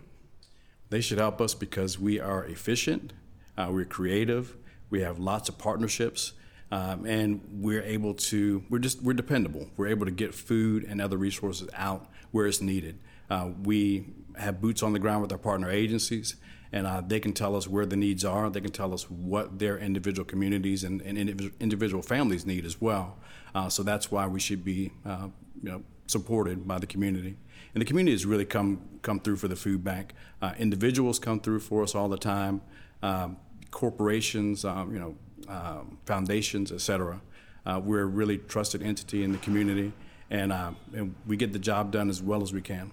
They 0.90 1.02
should 1.02 1.18
help 1.18 1.42
us 1.42 1.56
because 1.56 1.98
we 1.98 2.20
are 2.20 2.46
efficient, 2.46 3.14
uh, 3.58 3.70
we're 3.72 3.86
creative, 3.86 4.56
we 4.90 5.02
have 5.02 5.18
lots 5.18 5.50
of 5.50 5.58
partnerships. 5.58 6.34
Um, 6.72 7.06
and 7.06 7.42
we're 7.52 7.84
able 7.84 8.16
to 8.16 8.64
we're 8.68 8.80
just 8.80 9.04
we're 9.04 9.14
dependable 9.14 9.70
we're 9.78 9.90
able 9.90 10.06
to 10.06 10.12
get 10.12 10.34
food 10.34 10.84
and 10.86 11.00
other 11.00 11.18
resources 11.18 11.70
out 11.76 12.10
where 12.32 12.48
it's 12.48 12.62
needed 12.62 12.98
uh, 13.30 13.50
we 13.62 14.08
have 14.40 14.60
boots 14.60 14.82
on 14.82 14.92
the 14.92 14.98
ground 14.98 15.22
with 15.22 15.32
our 15.32 15.38
partner 15.38 15.70
agencies 15.70 16.36
and 16.74 16.88
uh, 16.88 17.02
they 17.06 17.20
can 17.20 17.34
tell 17.34 17.56
us 17.56 17.68
where 17.68 17.86
the 17.86 17.96
needs 17.96 18.26
are. 18.26 18.50
They 18.50 18.60
can 18.60 18.72
tell 18.72 18.94
us 18.96 19.10
what 19.10 19.60
their 19.60 19.78
individual 19.78 20.26
communities 20.26 20.84
and, 20.84 21.02
and 21.04 21.18
individual 21.60 22.02
families 22.02 22.48
need 22.48 22.66
as 22.66 22.82
well. 22.82 23.20
Uh, 23.54 23.70
so 23.70 23.84
that's 23.84 24.12
why 24.12 24.26
we 24.26 24.40
should 24.40 24.66
be, 24.66 24.92
uh, 25.06 25.28
you 25.62 25.70
know, 25.70 25.84
supported 26.08 26.68
by 26.68 26.80
the 26.80 26.88
community. 26.88 27.38
And 27.76 27.82
the 27.82 27.86
community 27.86 28.14
has 28.14 28.26
really 28.26 28.46
come 28.46 28.82
come 29.04 29.20
through 29.20 29.36
for 29.36 29.48
the 29.48 29.56
food 29.56 29.84
bank. 29.84 30.14
Uh, 30.42 30.54
individuals 30.58 31.20
come 31.20 31.40
through 31.40 31.60
for 31.60 31.84
us 31.84 31.94
all 31.94 32.10
the 32.10 32.18
time. 32.18 32.62
Um, 33.04 33.38
corporations, 33.70 34.66
um, 34.66 34.94
you 34.94 35.00
know, 35.00 35.16
um, 35.48 35.98
foundations, 36.06 36.72
etc. 36.72 37.22
Uh, 37.66 37.80
we're 37.84 38.02
a 38.02 38.06
really 38.06 38.38
trusted 38.38 38.82
entity 38.82 39.24
in 39.24 39.32
the 39.32 39.38
community, 39.40 39.92
and, 40.30 40.52
uh, 40.52 40.72
and 40.94 41.16
we 41.28 41.38
get 41.38 41.54
the 41.54 41.60
job 41.60 41.92
done 41.92 42.10
as 42.10 42.22
well 42.22 42.42
as 42.42 42.54
we 42.54 42.62
can. 42.62 42.92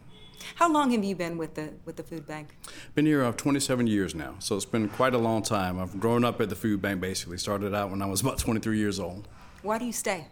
How 0.57 0.71
long 0.71 0.91
have 0.91 1.05
you 1.05 1.15
been 1.15 1.39
with 1.39 1.55
the 1.55 1.71
with 1.85 1.97
the 1.97 2.03
food 2.03 2.27
bank? 2.27 2.57
Been 2.95 3.07
here 3.07 3.25
uh, 3.25 3.33
27 3.33 3.87
years 3.87 4.15
now, 4.15 4.35
so 4.39 4.57
it's 4.57 4.65
been 4.65 4.89
quite 4.89 5.15
a 5.15 5.19
long 5.19 5.43
time. 5.43 5.79
I've 5.79 5.99
grown 5.99 6.25
up 6.25 6.41
at 6.41 6.49
the 6.49 6.57
food 6.57 6.83
bank. 6.83 7.01
Basically, 7.01 7.39
started 7.39 7.75
out 7.75 7.91
when 7.91 8.03
I 8.03 8.07
was 8.07 8.21
about 8.23 8.39
23 8.39 8.79
years 8.79 8.99
old. 8.99 9.29
Why 9.63 9.79
do 9.79 9.85
you 9.85 9.93
stay? 9.93 10.27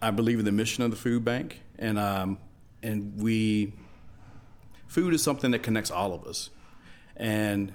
I 0.00 0.10
believe 0.10 0.38
in 0.38 0.44
the 0.44 0.52
mission 0.52 0.82
of 0.82 0.90
the 0.90 0.96
food 0.96 1.24
bank, 1.24 1.60
and 1.78 1.98
um, 1.98 2.38
and 2.82 3.20
we 3.20 3.72
food 4.86 5.14
is 5.14 5.22
something 5.22 5.52
that 5.52 5.62
connects 5.62 5.90
all 5.90 6.12
of 6.12 6.24
us, 6.26 6.50
and 7.16 7.72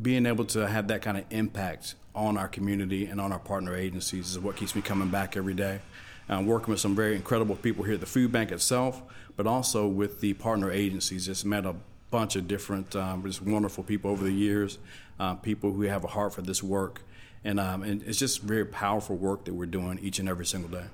being 0.00 0.26
able 0.26 0.44
to 0.44 0.68
have 0.68 0.88
that 0.88 1.02
kind 1.02 1.18
of 1.18 1.24
impact 1.30 1.94
on 2.14 2.36
our 2.36 2.48
community 2.48 3.06
and 3.06 3.20
on 3.20 3.32
our 3.32 3.38
partner 3.38 3.74
agencies 3.74 4.30
is 4.30 4.38
what 4.38 4.56
keeps 4.56 4.74
me 4.74 4.82
coming 4.82 5.08
back 5.08 5.36
every 5.36 5.54
day. 5.54 5.80
I'm 6.28 6.46
working 6.46 6.70
with 6.70 6.80
some 6.80 6.94
very 6.94 7.16
incredible 7.16 7.56
people 7.56 7.84
here 7.84 7.94
at 7.94 8.00
the 8.00 8.06
food 8.06 8.30
bank 8.32 8.52
itself, 8.52 9.02
but 9.38 9.46
also 9.46 9.86
with 9.86 10.20
the 10.20 10.34
partner 10.34 10.68
agencies. 10.68 11.26
Just 11.26 11.46
met 11.46 11.64
a 11.64 11.76
bunch 12.10 12.34
of 12.34 12.48
different, 12.48 12.96
um, 12.96 13.22
just 13.24 13.40
wonderful 13.40 13.84
people 13.84 14.10
over 14.10 14.24
the 14.24 14.32
years, 14.32 14.78
uh, 15.20 15.34
people 15.36 15.72
who 15.72 15.82
have 15.82 16.02
a 16.02 16.08
heart 16.08 16.34
for 16.34 16.42
this 16.42 16.60
work. 16.60 17.02
And, 17.44 17.60
um, 17.60 17.84
and 17.84 18.02
it's 18.02 18.18
just 18.18 18.42
very 18.42 18.64
powerful 18.64 19.16
work 19.16 19.44
that 19.44 19.54
we're 19.54 19.66
doing 19.66 20.00
each 20.02 20.18
and 20.18 20.28
every 20.28 20.44
single 20.44 20.68
day. 20.68 20.86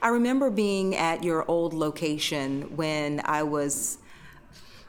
I 0.00 0.08
remember 0.08 0.48
being 0.48 0.96
at 0.96 1.22
your 1.22 1.44
old 1.50 1.74
location 1.74 2.76
when 2.76 3.20
I 3.26 3.42
was 3.42 3.98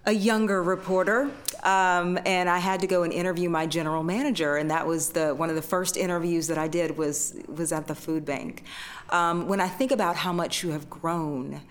a 0.05 0.13
younger 0.13 0.63
reporter, 0.63 1.29
um, 1.63 2.17
and 2.25 2.49
I 2.49 2.59
had 2.59 2.79
to 2.79 2.87
go 2.87 3.03
and 3.03 3.11
interview 3.11 3.49
my 3.49 3.67
general 3.67 4.01
manager, 4.01 4.55
and 4.55 4.71
that 4.71 4.87
was 4.87 5.09
the 5.09 5.35
one 5.35 5.49
of 5.49 5.55
the 5.55 5.61
first 5.61 5.95
interviews 5.97 6.47
that 6.47 6.57
I 6.57 6.67
did 6.67 6.97
was 6.97 7.35
was 7.47 7.71
at 7.71 7.85
the 7.87 7.93
food 7.93 8.25
bank. 8.25 8.63
Um, 9.09 9.47
when 9.47 9.61
I 9.61 9.67
think 9.67 9.91
about 9.91 10.15
how 10.15 10.33
much 10.33 10.63
you 10.63 10.71
have 10.71 10.89
grown, 10.89 11.61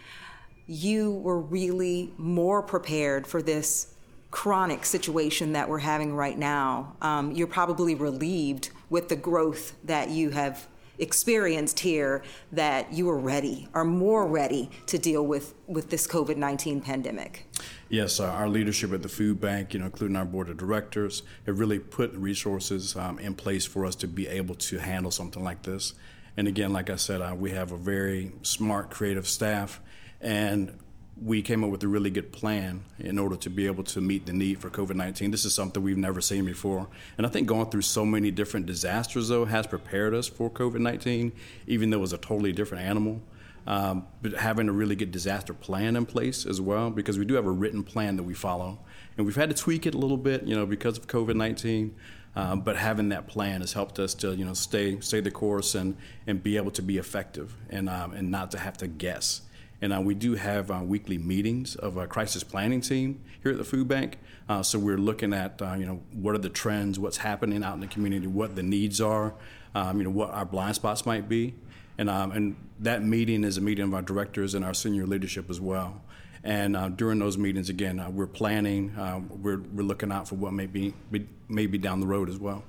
you 0.71 1.11
were 1.15 1.41
really 1.41 2.13
more 2.17 2.63
prepared 2.63 3.27
for 3.27 3.43
this 3.43 3.93
chronic 4.31 4.85
situation 4.85 5.53
that 5.55 5.69
we're 5.69 5.81
having 5.81 6.15
right 6.15 6.39
now. 6.39 6.95
Um, 7.03 7.33
you're 7.33 7.49
probably 7.49 7.97
relieved 7.97 8.71
with 8.89 9.09
the 9.09 9.17
growth 9.17 9.73
that 9.83 10.11
you 10.11 10.31
have 10.31 10.69
experienced 11.01 11.81
here 11.81 12.23
that 12.53 12.93
you 12.93 13.11
are 13.11 13.19
ready, 13.19 13.67
are 13.75 13.85
more 13.85 14.25
ready 14.29 14.71
to 14.87 14.97
deal 14.97 15.27
with, 15.27 15.55
with 15.67 15.91
this 15.91 16.07
COVID 16.07 16.37
19 16.37 16.83
pandemic. 16.83 17.49
Yes, 17.89 18.21
uh, 18.21 18.27
our 18.27 18.49
leadership 18.49 18.93
at 18.93 19.03
the 19.03 19.09
food 19.09 19.41
bank, 19.41 19.75
you 19.75 19.81
know, 19.81 19.87
including 19.87 20.17
our 20.17 20.25
board 20.25 20.51
of 20.51 20.57
directors, 20.57 21.25
have 21.47 21.59
really 21.59 21.81
put 21.81 22.13
resources 22.13 22.95
um, 22.95 23.19
in 23.19 23.35
place 23.35 23.67
for 23.67 23.85
us 23.85 23.97
to 23.97 24.07
be 24.07 24.29
able 24.29 24.55
to 24.55 24.79
handle 24.79 25.11
something 25.11 25.43
like 25.43 25.65
this. 25.65 25.95
And 26.37 26.47
again, 26.47 26.73
like 26.73 26.91
I 26.91 26.97
said, 26.97 27.21
uh, 27.21 27.35
we 27.37 27.51
have 27.51 27.73
a 27.73 27.77
very 27.77 28.31
smart, 28.43 28.91
creative 28.91 29.27
staff, 29.27 29.81
and 30.21 30.79
we 31.23 31.43
came 31.43 31.63
up 31.63 31.71
with 31.71 31.83
a 31.83 31.89
really 31.89 32.11
good 32.11 32.33
plan 32.33 32.83
in 32.99 33.19
order 33.19 33.37
to 33.37 33.51
be 33.51 33.67
able 33.67 33.85
to 33.85 34.01
meet 34.01 34.25
the 34.25 34.33
need 34.33 34.59
for 34.59 34.71
COVID 34.71 34.95
19. 34.95 35.31
This 35.31 35.45
is 35.45 35.55
something 35.55 35.83
we've 35.83 35.97
never 35.97 36.21
seen 36.21 36.47
before. 36.47 36.89
And 37.19 37.27
I 37.27 37.31
think 37.31 37.47
going 37.47 37.67
through 37.71 37.83
so 37.83 38.07
many 38.07 38.31
different 38.31 38.67
disasters, 38.67 39.29
though, 39.29 39.45
has 39.45 39.67
prepared 39.67 40.15
us 40.15 40.29
for 40.29 40.51
COVID 40.51 40.81
19, 40.81 41.33
even 41.67 41.91
though 41.91 41.99
it 41.99 42.01
was 42.01 42.13
a 42.13 42.19
totally 42.19 42.53
different 42.53 42.85
animal. 42.85 43.21
Um, 43.67 44.07
but 44.23 44.33
having 44.33 44.71
a 44.71 44.73
really 44.73 44.97
good 44.97 45.13
disaster 45.13 45.53
plan 45.53 45.95
in 45.95 46.07
place 46.07 46.47
as 46.47 46.61
well, 46.61 46.91
because 46.91 47.19
we 47.19 47.27
do 47.27 47.35
have 47.35 47.47
a 47.47 47.51
written 47.51 47.85
plan 47.85 48.17
that 48.17 48.23
we 48.23 48.33
follow. 48.33 48.79
And 49.17 49.27
we've 49.27 49.37
had 49.37 49.51
to 49.51 49.55
tweak 49.55 49.85
it 49.85 49.95
a 49.95 49.99
little 49.99 50.17
bit, 50.17 50.45
you 50.45 50.57
know, 50.57 50.65
because 50.65 50.97
of 50.97 51.07
COVID 51.07 51.37
19. 51.37 51.95
Um, 52.37 52.61
but 52.63 52.77
having 52.77 53.11
that 53.11 53.27
plan 53.27 53.61
has 53.61 53.75
helped 53.75 53.99
us 53.99 54.15
to, 54.15 54.35
you 54.35 54.45
know, 54.45 54.55
stay 54.55 55.01
stay 55.01 55.21
the 55.21 55.31
course 55.31 55.75
and, 55.75 55.97
and 56.27 56.43
be 56.43 56.57
able 56.57 56.71
to 56.71 56.83
be 56.83 56.97
effective 56.97 57.55
and, 57.69 57.91
um, 57.91 58.13
and 58.13 58.31
not 58.31 58.53
to 58.53 58.59
have 58.59 58.79
to 58.79 58.87
guess 58.87 59.43
And 59.83 59.93
uh, 59.93 60.01
we 60.01 60.15
do 60.15 60.35
have 60.35 60.71
uh, 60.71 60.81
weekly 60.83 61.17
meetings 61.17 61.75
of 61.75 61.97
a 61.97 62.07
crisis 62.07 62.45
planning 62.45 62.81
team 62.81 63.21
here 63.43 63.53
at 63.53 63.59
the 63.59 63.65
food 63.65 63.89
bank. 63.89 64.19
Uh, 64.49 64.63
so 64.63 64.79
we're 64.79 64.99
looking 64.99 65.33
at 65.33 65.61
uh, 65.63 65.75
you 65.75 65.87
know 65.87 66.03
what 66.13 66.35
are 66.35 66.39
the 66.39 66.49
trends, 66.49 66.99
what's 66.99 67.19
happening 67.19 67.65
out 67.65 67.75
in 67.75 67.81
the 67.81 67.87
community, 67.87 68.27
what 68.27 68.57
the 68.57 68.63
needs 68.63 69.01
are, 69.01 69.35
um, 69.75 69.99
you 69.99 70.05
know 70.05 70.11
what 70.11 70.31
our 70.31 70.45
blind 70.45 70.75
spots 70.75 71.07
might 71.07 71.29
be, 71.29 71.55
and 71.97 72.11
um, 72.11 72.33
and 72.33 72.57
that 72.81 73.03
meeting 73.03 73.45
is 73.45 73.57
a 73.57 73.61
meeting 73.61 73.85
of 73.85 73.95
our 73.95 74.03
directors 74.03 74.55
and 74.55 74.65
our 74.65 74.75
senior 74.75 75.07
leadership 75.07 75.49
as 75.49 75.61
well. 75.61 76.03
And 76.43 76.75
uh, 76.75 76.89
during 76.89 77.19
those 77.19 77.37
meetings, 77.37 77.69
again, 77.69 78.01
uh, 78.01 78.09
we're 78.09 78.27
planning, 78.27 78.97
we're, 79.43 79.59
we're 79.59 79.83
looking 79.83 80.11
out 80.11 80.27
for 80.27 80.37
what 80.37 80.55
may 80.55 80.65
be, 80.65 80.95
be, 81.11 81.29
may 81.51 81.67
be 81.67 81.77
down 81.77 82.01
the 82.01 82.07
road 82.07 82.31
as 82.31 82.39
well. 82.39 82.65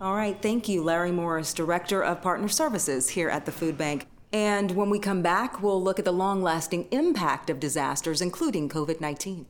All 0.00 0.14
right, 0.14 0.40
thank 0.40 0.66
you, 0.66 0.82
Larry 0.82 1.12
Morris, 1.12 1.52
Director 1.52 2.02
of 2.02 2.22
Partner 2.22 2.48
Services 2.48 3.10
here 3.10 3.28
at 3.28 3.44
the 3.44 3.52
Food 3.52 3.76
Bank. 3.76 4.06
And 4.32 4.72
when 4.72 4.90
we 4.90 4.98
come 4.98 5.22
back, 5.22 5.60
we'll 5.60 5.82
look 5.82 5.98
at 5.98 6.04
the 6.04 6.12
long 6.12 6.42
lasting 6.42 6.86
impact 6.92 7.50
of 7.50 7.58
disasters, 7.58 8.20
including 8.20 8.68
COVID 8.68 9.00
19. 9.00 9.46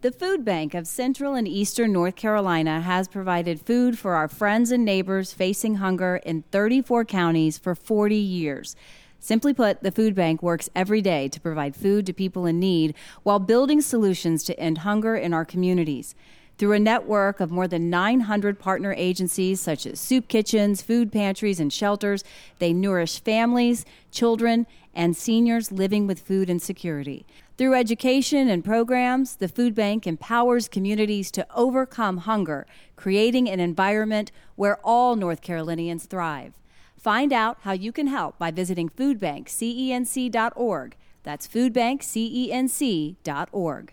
The 0.00 0.12
Food 0.12 0.44
Bank 0.44 0.74
of 0.74 0.86
Central 0.86 1.34
and 1.34 1.48
Eastern 1.48 1.92
North 1.92 2.14
Carolina 2.14 2.82
has 2.82 3.08
provided 3.08 3.60
food 3.60 3.98
for 3.98 4.14
our 4.14 4.28
friends 4.28 4.70
and 4.70 4.84
neighbors 4.84 5.32
facing 5.32 5.76
hunger 5.76 6.20
in 6.24 6.42
34 6.52 7.04
counties 7.04 7.58
for 7.58 7.74
40 7.74 8.14
years. 8.14 8.76
Simply 9.18 9.52
put, 9.52 9.82
the 9.82 9.90
food 9.90 10.14
bank 10.14 10.42
works 10.42 10.70
every 10.76 11.02
day 11.02 11.26
to 11.28 11.40
provide 11.40 11.74
food 11.74 12.06
to 12.06 12.12
people 12.12 12.46
in 12.46 12.60
need 12.60 12.94
while 13.24 13.40
building 13.40 13.80
solutions 13.80 14.44
to 14.44 14.58
end 14.60 14.78
hunger 14.78 15.16
in 15.16 15.34
our 15.34 15.44
communities. 15.44 16.14
Through 16.58 16.72
a 16.72 16.80
network 16.80 17.38
of 17.38 17.52
more 17.52 17.68
than 17.68 17.88
900 17.88 18.58
partner 18.58 18.92
agencies 18.92 19.60
such 19.60 19.86
as 19.86 20.00
soup 20.00 20.26
kitchens, 20.26 20.82
food 20.82 21.12
pantries, 21.12 21.60
and 21.60 21.72
shelters, 21.72 22.24
they 22.58 22.72
nourish 22.72 23.20
families, 23.20 23.84
children, 24.10 24.66
and 24.92 25.16
seniors 25.16 25.70
living 25.70 26.08
with 26.08 26.18
food 26.18 26.50
insecurity. 26.50 27.24
Through 27.56 27.74
education 27.74 28.48
and 28.48 28.64
programs, 28.64 29.36
the 29.36 29.46
Food 29.46 29.76
Bank 29.76 30.04
empowers 30.04 30.66
communities 30.66 31.30
to 31.30 31.46
overcome 31.54 32.16
hunger, 32.18 32.66
creating 32.96 33.48
an 33.48 33.60
environment 33.60 34.32
where 34.56 34.80
all 34.82 35.14
North 35.14 35.40
Carolinians 35.40 36.06
thrive. 36.06 36.54
Find 36.96 37.32
out 37.32 37.58
how 37.60 37.72
you 37.72 37.92
can 37.92 38.08
help 38.08 38.36
by 38.36 38.50
visiting 38.50 38.88
foodbankcenc.org. 38.88 40.96
That's 41.22 41.46
foodbankcenc.org. 41.46 43.92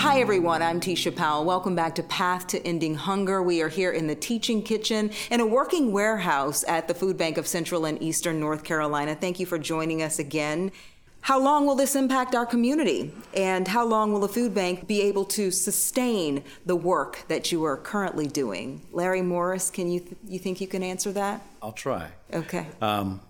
Hi, 0.00 0.18
everyone. 0.18 0.62
I'm 0.62 0.80
Tisha 0.80 1.14
Powell. 1.14 1.44
Welcome 1.44 1.74
back 1.74 1.94
to 1.96 2.02
Path 2.02 2.46
to 2.46 2.66
Ending 2.66 2.94
Hunger. 2.94 3.42
We 3.42 3.60
are 3.60 3.68
here 3.68 3.92
in 3.92 4.06
the 4.06 4.14
teaching 4.14 4.62
kitchen 4.62 5.10
in 5.30 5.40
a 5.40 5.46
working 5.46 5.92
warehouse 5.92 6.64
at 6.66 6.88
the 6.88 6.94
Food 6.94 7.18
Bank 7.18 7.36
of 7.36 7.46
Central 7.46 7.84
and 7.84 8.02
Eastern 8.02 8.40
North 8.40 8.64
Carolina. 8.64 9.14
Thank 9.14 9.38
you 9.38 9.44
for 9.44 9.58
joining 9.58 10.00
us 10.00 10.18
again. 10.18 10.72
How 11.20 11.38
long 11.38 11.66
will 11.66 11.74
this 11.74 11.94
impact 11.94 12.34
our 12.34 12.46
community? 12.46 13.12
And 13.34 13.68
how 13.68 13.84
long 13.84 14.10
will 14.10 14.20
the 14.20 14.28
food 14.28 14.54
bank 14.54 14.86
be 14.86 15.02
able 15.02 15.26
to 15.26 15.50
sustain 15.50 16.44
the 16.64 16.76
work 16.76 17.24
that 17.28 17.52
you 17.52 17.62
are 17.64 17.76
currently 17.76 18.26
doing? 18.26 18.80
Larry 18.92 19.20
Morris, 19.20 19.68
can 19.68 19.90
you, 19.90 20.00
th- 20.00 20.16
you 20.26 20.38
think 20.38 20.62
you 20.62 20.66
can 20.66 20.82
answer 20.82 21.12
that? 21.12 21.42
I'll 21.60 21.72
try. 21.72 22.08
Okay. 22.32 22.66
Um, 22.80 23.20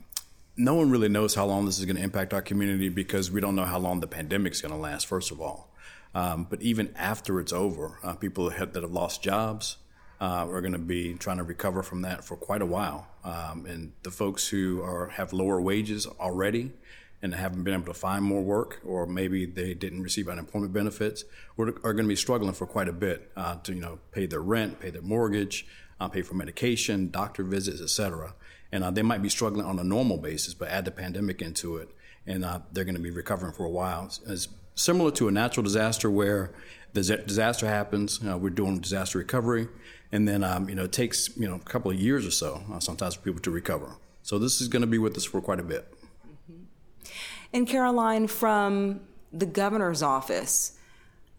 no 0.57 0.75
one 0.75 0.89
really 0.89 1.09
knows 1.09 1.35
how 1.35 1.47
long 1.47 1.67
this 1.67 1.81
is 1.81 1.85
going 1.85 1.97
to 1.97 2.03
impact 2.03 2.33
our 2.33 2.43
community 2.43 2.91
because 2.91 3.29
we 3.29 3.41
don't 3.41 3.57
know 3.57 3.65
how 3.65 3.81
long 3.81 3.99
the 3.99 4.07
pandemic 4.07 4.53
is 4.53 4.63
going 4.63 4.73
to 4.73 4.79
last, 4.79 5.09
first 5.09 5.33
of 5.33 5.41
all. 5.41 5.70
Um, 6.15 6.47
but 6.49 6.61
even 6.63 6.93
after 6.97 7.39
it's 7.41 7.53
over, 7.53 7.99
uh, 8.03 8.15
people 8.15 8.49
that 8.51 8.59
have, 8.59 8.73
that 8.73 8.83
have 8.83 8.93
lost 8.93 9.23
jobs 9.23 9.77
uh, 10.21 10.47
are 10.49 10.61
going 10.61 10.73
to 10.73 10.79
be 10.79 11.15
trying 11.15 11.39
to 11.39 11.45
recover 11.45 11.83
from 11.83 12.03
that 12.03 12.25
for 12.25 12.37
quite 12.37 12.63
a 12.63 12.67
while. 12.67 13.07
Um, 13.25 13.67
and 13.67 13.93
the 14.03 14.11
folks 14.11 14.49
who 14.49 14.83
are 14.83 15.09
have 15.09 15.33
lower 15.33 15.61
wages 15.61 16.07
already 16.07 16.73
and 17.23 17.35
haven't 17.35 17.65
been 17.65 17.75
able 17.75 17.93
to 17.93 17.95
find 17.95 18.25
more 18.25 18.43
work, 18.43 18.81
or 18.85 19.07
maybe 19.07 19.45
they 19.45 19.75
didn't 19.75 20.03
receive 20.03 20.29
unemployment 20.29 20.73
benefits, 20.73 21.25
are 21.59 21.71
going 21.71 21.97
to 21.97 22.09
be 22.09 22.17
struggling 22.17 22.55
for 22.55 22.67
quite 22.67 22.89
a 22.89 22.93
bit 22.93 23.31
uh, 23.37 23.57
to 23.57 23.75
you 23.75 23.81
know 23.81 23.99
pay 24.13 24.27
their 24.27 24.41
rent, 24.41 24.81
pay 24.81 24.91
their 24.91 25.03
mortgage, 25.03 25.67
uh, 26.01 26.09
pay 26.09 26.23
for 26.23 26.35
medication, 26.35 27.11
doctor 27.11 27.45
visits, 27.45 27.81
etc. 27.81 28.35
And 28.73 28.85
uh, 28.85 28.91
they 28.91 29.03
might 29.03 29.21
be 29.21 29.29
struggling 29.29 29.67
on 29.67 29.79
a 29.79 29.85
normal 29.85 30.17
basis, 30.17 30.55
but 30.55 30.69
add 30.69 30.85
the 30.85 30.91
pandemic 30.91 31.43
into 31.43 31.77
it, 31.77 31.91
and 32.27 32.45
uh, 32.45 32.61
they're 32.73 32.85
going 32.85 32.95
to 32.95 33.03
be 33.03 33.11
recovering 33.11 33.53
for 33.53 33.65
a 33.65 33.71
while. 33.71 34.11
It's 34.27 34.49
similar 34.81 35.11
to 35.13 35.29
a 35.29 35.31
natural 35.31 35.63
disaster 35.63 36.11
where 36.11 36.53
the 36.93 37.03
disaster 37.03 37.67
happens, 37.67 38.21
uh, 38.27 38.37
we're 38.37 38.51
doing 38.51 38.81
disaster 38.81 39.19
recovery, 39.19 39.69
and 40.11 40.27
then 40.27 40.43
um, 40.43 40.69
you 40.69 40.75
know 40.75 40.85
it 40.85 40.93
takes 40.93 41.37
you 41.37 41.47
know 41.47 41.57
a 41.57 41.61
couple 41.61 41.91
of 41.91 42.01
years 42.01 42.27
or 42.27 42.31
so 42.31 42.63
uh, 42.73 42.81
sometimes 42.81 43.15
for 43.15 43.23
people 43.23 43.41
to 43.41 43.51
recover. 43.51 43.97
So 44.23 44.39
this 44.39 44.61
is 44.61 44.69
going 44.69 44.83
to 44.83 44.89
be 44.89 44.99
with 44.99 45.17
us 45.17 45.25
for 45.25 45.41
quite 45.41 45.61
a 45.61 45.65
bit. 45.65 45.93
And 47.53 47.67
Caroline, 47.67 48.27
from 48.27 49.01
the 49.33 49.47
governor's 49.47 50.03
office, 50.03 50.79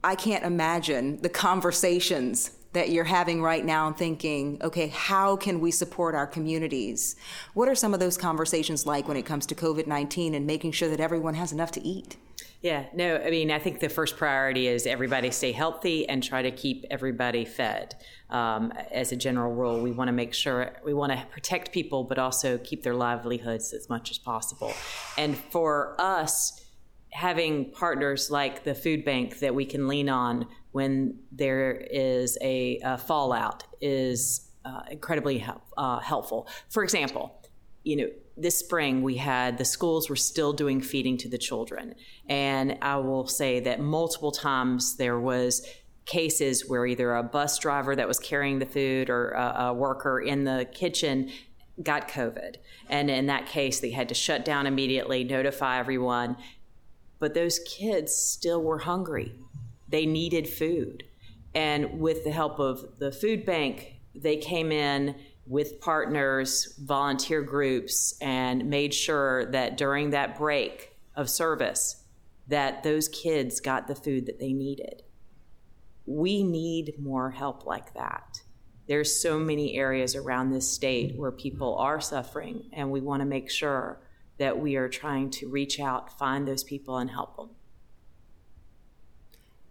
I 0.03 0.15
can't 0.15 0.43
imagine 0.43 1.21
the 1.21 1.29
conversations 1.29 2.51
that 2.73 2.89
you're 2.89 3.03
having 3.03 3.41
right 3.41 3.65
now 3.65 3.87
and 3.87 3.97
thinking, 3.97 4.57
okay, 4.61 4.87
how 4.87 5.35
can 5.35 5.59
we 5.59 5.71
support 5.71 6.15
our 6.15 6.25
communities? 6.25 7.17
What 7.53 7.67
are 7.67 7.75
some 7.75 7.93
of 7.93 7.99
those 7.99 8.17
conversations 8.17 8.85
like 8.85 9.07
when 9.07 9.17
it 9.17 9.25
comes 9.25 9.45
to 9.47 9.55
COVID 9.55 9.87
19 9.87 10.33
and 10.33 10.47
making 10.47 10.71
sure 10.71 10.89
that 10.89 11.01
everyone 11.01 11.33
has 11.33 11.51
enough 11.51 11.71
to 11.73 11.85
eat? 11.85 12.15
Yeah, 12.61 12.85
no, 12.93 13.17
I 13.17 13.31
mean, 13.31 13.49
I 13.49 13.57
think 13.57 13.79
the 13.79 13.89
first 13.89 14.17
priority 14.17 14.67
is 14.67 14.85
everybody 14.85 15.31
stay 15.31 15.51
healthy 15.51 16.07
and 16.07 16.21
try 16.21 16.43
to 16.43 16.51
keep 16.51 16.85
everybody 16.91 17.43
fed. 17.43 17.95
Um, 18.29 18.71
as 18.91 19.11
a 19.11 19.15
general 19.15 19.51
rule, 19.51 19.81
we 19.81 19.91
want 19.91 20.09
to 20.09 20.11
make 20.11 20.33
sure 20.33 20.71
we 20.85 20.93
want 20.93 21.11
to 21.11 21.25
protect 21.31 21.71
people, 21.71 22.03
but 22.03 22.19
also 22.19 22.59
keep 22.59 22.83
their 22.83 22.93
livelihoods 22.93 23.73
as 23.73 23.89
much 23.89 24.11
as 24.11 24.19
possible. 24.19 24.73
And 25.17 25.35
for 25.35 25.95
us, 25.99 26.61
having 27.11 27.71
partners 27.71 28.29
like 28.29 28.63
the 28.63 28.75
food 28.75 29.03
bank 29.03 29.39
that 29.39 29.55
we 29.55 29.65
can 29.65 29.87
lean 29.87 30.07
on 30.07 30.47
when 30.71 31.19
there 31.31 31.71
is 31.91 32.37
a, 32.41 32.79
a 32.83 32.97
fallout 32.97 33.63
is 33.81 34.51
uh, 34.63 34.81
incredibly 34.91 35.39
help, 35.39 35.63
uh, 35.77 35.99
helpful. 35.99 36.47
For 36.69 36.83
example, 36.83 37.40
you 37.83 37.95
know, 37.95 38.07
this 38.37 38.57
spring 38.57 39.01
we 39.01 39.17
had 39.17 39.57
the 39.57 39.65
schools 39.65 40.09
were 40.09 40.15
still 40.15 40.53
doing 40.53 40.81
feeding 40.81 41.17
to 41.17 41.29
the 41.29 41.37
children. 41.37 41.95
And 42.27 42.77
i 42.81 42.95
will 42.97 43.27
say 43.27 43.59
that 43.61 43.79
multiple 43.79 44.31
times 44.31 44.97
there 44.97 45.19
was 45.19 45.65
cases 46.05 46.67
where 46.67 46.85
either 46.85 47.15
a 47.15 47.23
bus 47.23 47.59
driver 47.59 47.95
that 47.95 48.07
was 48.07 48.19
carrying 48.19 48.59
the 48.59 48.65
food 48.65 49.09
or 49.09 49.31
a, 49.31 49.55
a 49.65 49.73
worker 49.73 50.19
in 50.19 50.43
the 50.43 50.67
kitchen 50.73 51.29
got 51.81 52.07
covid. 52.07 52.55
And 52.89 53.09
in 53.09 53.27
that 53.27 53.45
case 53.45 53.79
they 53.79 53.91
had 53.91 54.09
to 54.09 54.15
shut 54.15 54.45
down 54.45 54.67
immediately 54.67 55.23
notify 55.23 55.79
everyone. 55.79 56.37
But 57.19 57.33
those 57.33 57.59
kids 57.59 58.15
still 58.15 58.63
were 58.63 58.79
hungry. 58.79 59.35
They 59.87 60.05
needed 60.05 60.47
food. 60.47 61.03
And 61.53 61.99
with 61.99 62.23
the 62.23 62.31
help 62.31 62.59
of 62.59 62.97
the 62.99 63.11
food 63.11 63.45
bank 63.45 63.97
they 64.13 64.37
came 64.37 64.71
in 64.71 65.15
with 65.45 65.81
partners, 65.81 66.75
volunteer 66.79 67.41
groups, 67.41 68.15
and 68.21 68.69
made 68.69 68.93
sure 68.93 69.45
that 69.51 69.77
during 69.77 70.11
that 70.11 70.37
break 70.37 70.95
of 71.15 71.29
service, 71.29 72.03
that 72.47 72.83
those 72.83 73.07
kids 73.09 73.59
got 73.59 73.87
the 73.87 73.95
food 73.95 74.25
that 74.27 74.39
they 74.39 74.53
needed. 74.53 75.03
We 76.05 76.43
need 76.43 76.95
more 76.99 77.31
help 77.31 77.65
like 77.65 77.93
that. 77.93 78.41
There's 78.87 79.21
so 79.21 79.39
many 79.39 79.77
areas 79.77 80.15
around 80.15 80.51
this 80.51 80.69
state 80.69 81.15
where 81.15 81.31
people 81.31 81.75
are 81.77 82.01
suffering, 82.01 82.69
and 82.73 82.91
we 82.91 83.01
want 83.01 83.21
to 83.21 83.25
make 83.25 83.49
sure 83.49 84.01
that 84.37 84.59
we 84.59 84.75
are 84.75 84.89
trying 84.89 85.29
to 85.29 85.47
reach 85.47 85.79
out, 85.79 86.17
find 86.17 86.47
those 86.47 86.63
people, 86.63 86.97
and 86.97 87.09
help 87.11 87.35
them. 87.35 87.49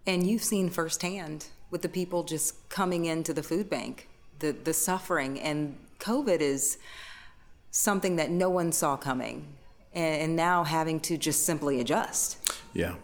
And 0.07 0.25
you've 0.25 0.43
seen 0.43 0.69
firsthand 0.69 1.47
with 1.69 1.81
the 1.81 1.89
people 1.89 2.23
just 2.23 2.69
coming 2.69 3.05
into 3.05 3.33
the 3.33 3.43
food 3.43 3.69
bank 3.69 4.07
the, 4.41 4.51
the 4.51 4.73
suffering. 4.73 5.39
And 5.39 5.77
COVID 5.99 6.39
is 6.39 6.77
something 7.71 8.17
that 8.17 8.29
no 8.29 8.49
one 8.49 8.71
saw 8.71 8.97
coming. 8.97 9.47
And, 9.93 10.21
and 10.21 10.35
now 10.35 10.63
having 10.63 10.99
to 11.01 11.17
just 11.17 11.45
simply 11.45 11.79
adjust. 11.79 12.37
Yeah. 12.73 12.95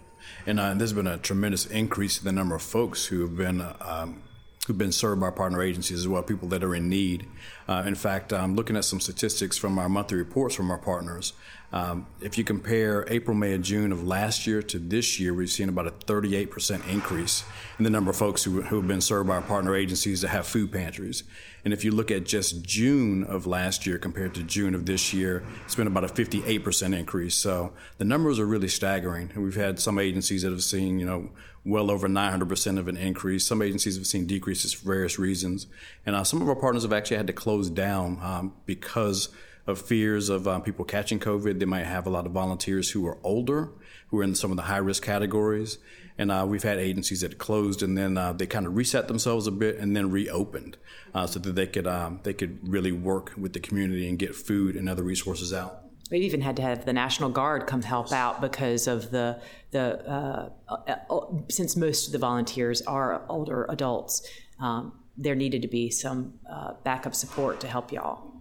And 0.45 0.60
uh, 0.60 0.73
there's 0.76 0.93
been 0.93 1.08
a 1.08 1.17
tremendous 1.17 1.65
increase 1.65 2.19
in 2.19 2.26
the 2.26 2.32
number 2.32 2.56
of 2.56 2.62
folks 2.62 3.06
who 3.06 3.21
have 3.21 3.36
been 3.36 3.65
um, 3.82 4.21
who've 4.67 4.78
been 4.78 4.91
served 4.91 5.21
by 5.21 5.30
partner 5.30 5.62
agencies 5.62 6.00
as 6.00 6.08
well, 6.08 6.21
people 6.21 6.50
that 6.50 6.63
are 6.63 6.76
in 6.76 6.89
need. 6.89 7.26
Uh, 7.67 7.84
in 7.86 7.95
fact, 7.95 8.32
I'm 8.32 8.56
looking 8.56 8.77
at 8.77 8.86
some 8.86 8.99
statistics 9.01 9.58
from 9.58 9.77
our 9.77 9.89
monthly 9.89 10.17
reports 10.17 10.56
from 10.56 10.71
our 10.71 10.77
partners. 10.77 11.34
Um, 11.73 12.08
if 12.21 12.38
you 12.38 12.45
compare 12.45 13.06
April, 13.10 13.36
May, 13.36 13.53
and 13.53 13.63
June 13.63 13.91
of 13.91 14.08
last 14.08 14.47
year 14.47 14.62
to 14.62 14.80
this 14.80 15.19
year, 15.19 15.34
we've 15.34 15.49
seen 15.49 15.67
about 15.67 15.86
a 15.86 15.91
38% 15.91 16.88
increase 16.88 17.43
in 17.77 17.84
the 17.84 17.89
number 17.89 18.10
of 18.10 18.15
folks 18.15 18.43
who, 18.43 18.62
who 18.62 18.77
have 18.77 18.88
been 18.88 19.01
served 19.01 19.27
by 19.27 19.36
our 19.36 19.41
partner 19.41 19.75
agencies 19.75 20.21
that 20.21 20.30
have 20.30 20.47
food 20.47 20.71
pantries. 20.71 21.23
And 21.65 21.73
if 21.73 21.84
you 21.84 21.91
look 21.91 22.10
at 22.10 22.23
just 22.23 22.63
June 22.63 23.25
of 23.25 23.45
last 23.45 23.86
year 23.86 23.97
compared 23.97 24.34
to 24.36 24.43
June 24.43 24.73
of 24.73 24.86
this 24.86 25.13
year, 25.13 25.43
it's 25.65 25.75
been 25.75 25.88
about 25.88 26.06
a 26.06 26.08
58% 26.08 26.97
increase. 26.97 27.36
So 27.36 27.73
the 27.97 28.06
numbers 28.06 28.39
are 28.39 28.45
really 28.45 28.69
staggering. 28.69 29.32
And 29.34 29.43
we've 29.43 29.56
had 29.56 29.77
some 29.77 29.99
agencies 29.99 30.43
that 30.43 30.51
have 30.51 30.63
seen, 30.63 30.99
you 30.99 31.06
know, 31.06 31.32
well 31.67 31.91
over 31.91 32.08
900% 32.08 32.80
of 32.80 32.88
an 32.88 32.97
increase. 32.97 33.45
Some 33.45 33.62
agencies 33.62 33.97
have 33.97 34.08
seen 34.08 34.25
decreases 34.25 34.73
for 34.73 34.86
various 34.86 35.19
reasons. 35.19 35.67
And 36.06 36.15
uh, 36.15 36.23
some 36.23 36.41
of 36.41 36.47
our 36.47 36.56
partners 36.56 36.84
have 36.84 36.93
actually 36.93 37.17
had 37.17 37.27
to 37.27 37.34
close 37.34 37.69
down 37.69 38.19
um, 38.21 38.53
because 38.65 39.30
of 39.67 39.82
fears 39.82 40.30
of 40.30 40.47
uh, 40.47 40.60
people 40.60 40.86
catching 40.86 41.19
COVID. 41.19 41.60
They 41.60 41.65
might 41.65 41.86
have 41.86 42.08
a 42.08 42.10
lot 42.10 42.25
of 42.25 42.32
volunteers 42.32 42.91
who 42.91 43.06
are 43.06 43.17
older, 43.21 43.69
who 44.08 44.19
are 44.19 44.23
in 44.23 44.34
some 44.34 44.49
of 44.49 44.58
the 44.58 44.63
high 44.63 44.77
risk 44.77 45.03
categories. 45.03 45.77
And 46.17 46.32
uh, 46.32 46.45
we've 46.47 46.63
had 46.63 46.80
agencies 46.80 47.21
that 47.21 47.38
closed 47.38 47.84
and 47.84 47.97
then 47.97 48.17
uh, 48.17 48.34
they 48.34 48.47
kind 48.47 48.65
of 48.65 48.75
reset 48.75 49.08
themselves 49.08 49.45
a 49.45 49.51
bit 49.51 49.77
and 49.77 49.95
then 49.95 50.10
reopened 50.10 50.77
uh, 51.13 51.27
so 51.27 51.39
that 51.39 51.53
they 51.53 51.67
could 51.67 51.86
um, 51.86 52.21
they 52.23 52.34
could 52.34 52.58
really 52.67 52.91
work 52.91 53.34
with 53.38 53.53
the 53.53 53.60
community 53.60 54.10
and 54.10 54.17
get 54.17 54.34
food 54.34 54.75
and 54.75 54.89
other 54.89 55.03
resources 55.03 55.53
out. 55.53 55.87
We've 56.09 56.23
even 56.23 56.41
had 56.41 56.55
to 56.57 56.61
have 56.61 56.85
the 56.85 56.93
National 56.93 57.29
Guard 57.29 57.67
come 57.67 57.81
help 57.81 58.11
out 58.11 58.39
because 58.41 58.87
of 58.87 59.11
the 59.11 59.41
the 59.71 60.09
uh, 60.09 60.49
uh, 60.69 61.19
since 61.49 61.75
most 61.75 62.07
of 62.07 62.11
the 62.13 62.19
volunteers 62.19 62.81
are 62.83 63.25
older 63.29 63.65
adults. 63.69 64.27
Um, 64.59 64.93
there 65.17 65.35
needed 65.35 65.63
to 65.63 65.67
be 65.67 65.89
some 65.89 66.39
backup 66.83 67.15
support 67.15 67.59
to 67.61 67.67
help 67.67 67.91
y'all. 67.91 68.31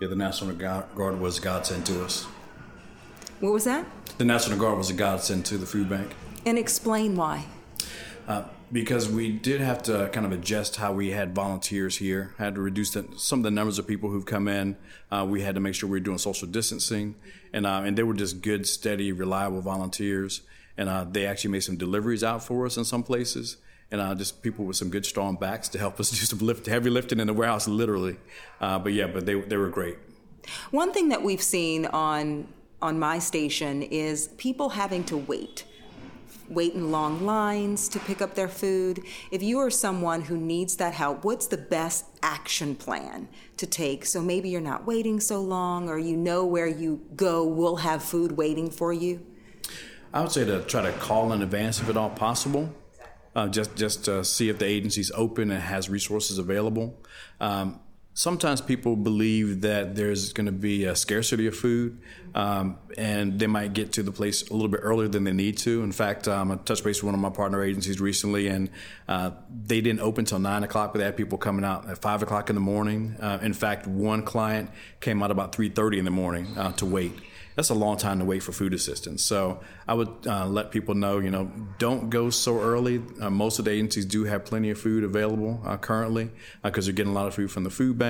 Yeah, 0.00 0.08
the 0.08 0.16
National 0.16 0.54
Guard 0.54 1.20
was 1.20 1.38
a 1.38 1.40
godsend 1.40 1.84
to 1.86 2.04
us. 2.04 2.26
What 3.40 3.52
was 3.52 3.64
that? 3.64 3.86
The 4.16 4.24
National 4.24 4.58
Guard 4.58 4.78
was 4.78 4.90
a 4.90 4.94
godsend 4.94 5.44
to 5.46 5.58
the 5.58 5.66
food 5.66 5.88
bank. 5.88 6.10
And 6.46 6.58
explain 6.58 7.14
why. 7.14 7.44
Uh, 8.26 8.44
because 8.72 9.08
we 9.08 9.30
did 9.30 9.60
have 9.60 9.82
to 9.84 10.10
kind 10.12 10.26
of 10.26 10.32
adjust 10.32 10.76
how 10.76 10.92
we 10.92 11.10
had 11.10 11.34
volunteers 11.34 11.96
here, 11.98 12.34
had 12.38 12.54
to 12.54 12.60
reduce 12.60 12.90
the, 12.92 13.06
some 13.16 13.40
of 13.40 13.42
the 13.42 13.50
numbers 13.50 13.78
of 13.78 13.86
people 13.86 14.10
who've 14.10 14.26
come 14.26 14.48
in. 14.48 14.76
Uh, 15.10 15.26
we 15.28 15.42
had 15.42 15.54
to 15.54 15.60
make 15.60 15.74
sure 15.74 15.88
we 15.88 15.98
were 15.98 16.04
doing 16.04 16.18
social 16.18 16.48
distancing, 16.48 17.14
and 17.52 17.66
uh, 17.66 17.82
and 17.84 17.96
they 17.96 18.02
were 18.02 18.14
just 18.14 18.42
good, 18.42 18.66
steady, 18.66 19.12
reliable 19.12 19.60
volunteers. 19.60 20.42
And 20.76 20.88
uh, 20.88 21.04
they 21.10 21.26
actually 21.26 21.50
made 21.50 21.64
some 21.64 21.76
deliveries 21.76 22.22
out 22.22 22.44
for 22.44 22.64
us 22.64 22.76
in 22.76 22.84
some 22.84 23.02
places 23.02 23.56
and 23.90 24.00
uh, 24.00 24.14
just 24.14 24.42
people 24.42 24.64
with 24.64 24.76
some 24.76 24.90
good 24.90 25.06
strong 25.06 25.36
backs 25.36 25.68
to 25.70 25.78
help 25.78 25.98
us 25.98 26.10
do 26.10 26.16
some 26.16 26.38
lift, 26.38 26.66
heavy 26.66 26.90
lifting 26.90 27.20
in 27.20 27.26
the 27.26 27.32
warehouse, 27.32 27.66
literally. 27.66 28.16
Uh, 28.60 28.78
but 28.78 28.92
yeah, 28.92 29.06
but 29.06 29.26
they 29.26 29.40
they 29.40 29.56
were 29.56 29.68
great. 29.68 29.96
One 30.70 30.92
thing 30.92 31.08
that 31.10 31.22
we've 31.22 31.42
seen 31.42 31.86
on 31.86 32.48
on 32.80 32.98
my 32.98 33.18
station 33.18 33.82
is 33.82 34.28
people 34.38 34.70
having 34.70 35.04
to 35.04 35.16
wait 35.16 35.64
wait 36.50 36.74
in 36.74 36.90
long 36.90 37.24
lines 37.24 37.88
to 37.90 37.98
pick 38.00 38.22
up 38.22 38.34
their 38.34 38.48
food. 38.48 39.02
If 39.30 39.42
you 39.42 39.58
are 39.58 39.70
someone 39.70 40.22
who 40.22 40.36
needs 40.36 40.76
that 40.76 40.94
help, 40.94 41.24
what's 41.24 41.46
the 41.46 41.56
best 41.56 42.06
action 42.22 42.74
plan 42.74 43.28
to 43.56 43.66
take? 43.66 44.06
So 44.06 44.22
maybe 44.22 44.48
you're 44.48 44.60
not 44.60 44.86
waiting 44.86 45.20
so 45.20 45.40
long, 45.40 45.88
or 45.88 45.98
you 45.98 46.16
know 46.16 46.44
where 46.44 46.66
you 46.66 47.00
go 47.16 47.44
will 47.44 47.76
have 47.76 48.02
food 48.02 48.32
waiting 48.32 48.70
for 48.70 48.92
you. 48.92 49.24
I 50.12 50.22
would 50.22 50.32
say 50.32 50.44
to 50.44 50.62
try 50.62 50.82
to 50.82 50.92
call 50.92 51.32
in 51.32 51.42
advance 51.42 51.80
if 51.80 51.88
at 51.88 51.96
all 51.96 52.10
possible 52.10 52.74
uh, 53.38 53.48
just 53.48 53.76
just 53.76 54.04
to 54.04 54.24
see 54.24 54.48
if 54.48 54.58
the 54.58 54.66
agency's 54.66 55.12
open 55.14 55.50
and 55.50 55.62
has 55.62 55.88
resources 55.88 56.38
available. 56.38 56.98
Um, 57.40 57.80
sometimes 58.18 58.60
people 58.60 58.96
believe 58.96 59.60
that 59.60 59.94
there's 59.94 60.32
going 60.32 60.46
to 60.46 60.52
be 60.52 60.86
a 60.86 60.96
scarcity 60.96 61.46
of 61.46 61.56
food, 61.56 62.00
um, 62.34 62.76
and 62.96 63.38
they 63.38 63.46
might 63.46 63.72
get 63.72 63.92
to 63.92 64.02
the 64.02 64.10
place 64.10 64.48
a 64.48 64.52
little 64.52 64.66
bit 64.66 64.80
earlier 64.82 65.06
than 65.06 65.22
they 65.22 65.32
need 65.32 65.56
to. 65.56 65.84
In 65.84 65.92
fact, 65.92 66.26
um, 66.26 66.50
I 66.50 66.56
touched 66.56 66.82
base 66.82 67.00
with 67.00 67.04
one 67.04 67.14
of 67.14 67.20
my 67.20 67.30
partner 67.30 67.62
agencies 67.62 68.00
recently, 68.00 68.48
and 68.48 68.70
uh, 69.06 69.30
they 69.48 69.80
didn't 69.80 70.00
open 70.00 70.24
till 70.24 70.40
nine 70.40 70.64
o'clock, 70.64 70.92
but 70.92 70.98
they 70.98 71.04
had 71.04 71.16
people 71.16 71.38
coming 71.38 71.64
out 71.64 71.88
at 71.88 71.98
five 71.98 72.20
o'clock 72.20 72.50
in 72.50 72.56
the 72.56 72.60
morning. 72.60 73.14
Uh, 73.20 73.38
in 73.40 73.52
fact, 73.52 73.86
one 73.86 74.24
client 74.24 74.68
came 74.98 75.22
out 75.22 75.30
about 75.30 75.54
three 75.54 75.68
thirty 75.68 76.00
in 76.00 76.04
the 76.04 76.10
morning 76.10 76.58
uh, 76.58 76.72
to 76.72 76.86
wait 76.86 77.12
that's 77.58 77.70
a 77.70 77.74
long 77.74 77.96
time 77.96 78.20
to 78.20 78.24
wait 78.24 78.40
for 78.40 78.52
food 78.52 78.72
assistance. 78.72 79.24
So 79.24 79.58
I 79.88 79.94
would 79.94 80.28
uh, 80.28 80.46
let 80.46 80.70
people 80.70 80.94
know, 80.94 81.18
you 81.18 81.28
know, 81.28 81.50
don't 81.80 82.08
go 82.08 82.30
so 82.30 82.60
early. 82.60 83.02
Uh, 83.20 83.30
most 83.30 83.58
of 83.58 83.64
the 83.64 83.72
agencies 83.72 84.04
do 84.04 84.22
have 84.22 84.44
plenty 84.44 84.70
of 84.70 84.78
food 84.78 85.02
available 85.02 85.60
uh, 85.66 85.76
currently 85.76 86.30
because 86.62 86.84
uh, 86.84 86.86
they're 86.86 86.94
getting 86.94 87.10
a 87.10 87.14
lot 87.16 87.26
of 87.26 87.34
food 87.34 87.50
from 87.50 87.64
the 87.64 87.70
food 87.70 87.98
bank 87.98 88.07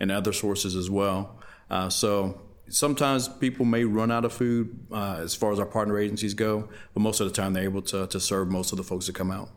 and 0.00 0.10
other 0.10 0.32
sources 0.32 0.76
as 0.76 0.90
well. 0.90 1.38
Uh, 1.70 1.88
so 1.88 2.40
sometimes 2.68 3.28
people 3.28 3.64
may 3.64 3.84
run 3.84 4.10
out 4.10 4.24
of 4.24 4.32
food 4.32 4.78
uh, 4.92 5.18
as 5.20 5.34
far 5.34 5.52
as 5.52 5.58
our 5.58 5.66
partner 5.66 5.98
agencies 5.98 6.34
go, 6.34 6.68
but 6.94 7.00
most 7.00 7.20
of 7.20 7.26
the 7.28 7.32
time 7.32 7.52
they're 7.52 7.64
able 7.64 7.82
to, 7.82 8.06
to 8.06 8.20
serve 8.20 8.50
most 8.50 8.72
of 8.72 8.78
the 8.78 8.84
folks 8.84 9.06
that 9.06 9.14
come 9.14 9.30
out. 9.30 9.50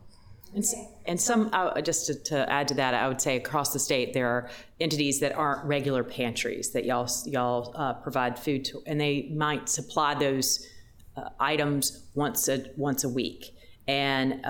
And, 0.53 0.65
and 1.05 1.21
some, 1.21 1.49
uh, 1.53 1.79
just 1.81 2.07
to, 2.07 2.15
to, 2.25 2.51
add 2.51 2.67
to 2.69 2.73
that, 2.73 2.93
I 2.93 3.07
would 3.07 3.21
say 3.21 3.37
across 3.37 3.71
the 3.71 3.79
state 3.79 4.13
there 4.13 4.27
are 4.27 4.49
entities 4.81 5.21
that 5.21 5.33
aren't 5.33 5.65
regular 5.65 6.03
pantries 6.03 6.71
that 6.71 6.83
y'all 6.83 7.09
y'all 7.25 7.71
uh, 7.75 7.93
provide 7.93 8.37
food 8.37 8.65
to, 8.65 8.83
and 8.85 8.99
they 8.99 9.31
might 9.33 9.69
supply 9.69 10.13
those 10.13 10.67
uh, 11.15 11.29
items 11.39 12.05
once 12.15 12.49
a 12.49 12.65
once 12.75 13.05
a 13.05 13.09
week. 13.09 13.55
And 13.87 14.45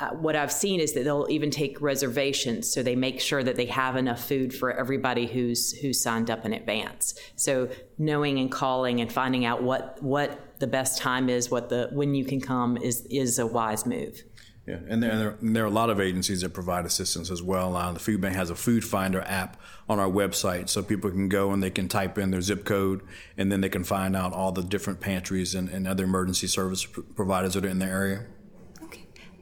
uh, 0.00 0.10
what 0.10 0.34
I've 0.34 0.52
seen 0.52 0.80
is 0.80 0.94
that 0.94 1.04
they'll 1.04 1.26
even 1.28 1.50
take 1.50 1.80
reservations, 1.80 2.72
so 2.72 2.82
they 2.82 2.96
make 2.96 3.20
sure 3.20 3.42
that 3.42 3.56
they 3.56 3.66
have 3.66 3.96
enough 3.96 4.26
food 4.26 4.54
for 4.54 4.72
everybody 4.72 5.26
who's 5.26 5.72
who's 5.72 6.00
signed 6.00 6.30
up 6.30 6.46
in 6.46 6.52
advance. 6.52 7.14
So 7.36 7.68
knowing 7.98 8.38
and 8.38 8.50
calling 8.50 9.00
and 9.00 9.12
finding 9.12 9.44
out 9.44 9.62
what 9.62 10.02
what 10.02 10.58
the 10.58 10.66
best 10.66 10.98
time 10.98 11.28
is, 11.28 11.50
what 11.50 11.68
the 11.68 11.90
when 11.92 12.14
you 12.14 12.24
can 12.24 12.40
come 12.40 12.76
is 12.76 13.06
is 13.10 13.38
a 13.38 13.46
wise 13.46 13.84
move. 13.84 14.22
Yeah, 14.66 14.78
and 14.88 15.02
there, 15.02 15.36
and 15.40 15.56
there, 15.56 15.64
are 15.64 15.66
a 15.66 15.70
lot 15.70 15.90
of 15.90 16.00
agencies 16.00 16.42
that 16.42 16.50
provide 16.50 16.84
assistance 16.84 17.30
as 17.30 17.42
well. 17.42 17.74
Uh, 17.76 17.92
the 17.92 17.98
Food 17.98 18.20
Bank 18.20 18.36
has 18.36 18.50
a 18.50 18.54
Food 18.54 18.84
Finder 18.84 19.22
app 19.22 19.60
on 19.88 19.98
our 19.98 20.08
website, 20.08 20.68
so 20.68 20.82
people 20.82 21.10
can 21.10 21.28
go 21.28 21.50
and 21.50 21.62
they 21.62 21.70
can 21.70 21.88
type 21.88 22.18
in 22.18 22.30
their 22.30 22.42
zip 22.42 22.64
code, 22.64 23.00
and 23.36 23.50
then 23.50 23.62
they 23.62 23.70
can 23.70 23.82
find 23.82 24.14
out 24.14 24.32
all 24.32 24.52
the 24.52 24.62
different 24.62 25.00
pantries 25.00 25.54
and, 25.54 25.68
and 25.70 25.88
other 25.88 26.04
emergency 26.04 26.46
service 26.46 26.84
providers 26.84 27.54
that 27.54 27.64
are 27.64 27.68
in 27.68 27.80
their 27.80 27.90
area. 27.90 28.26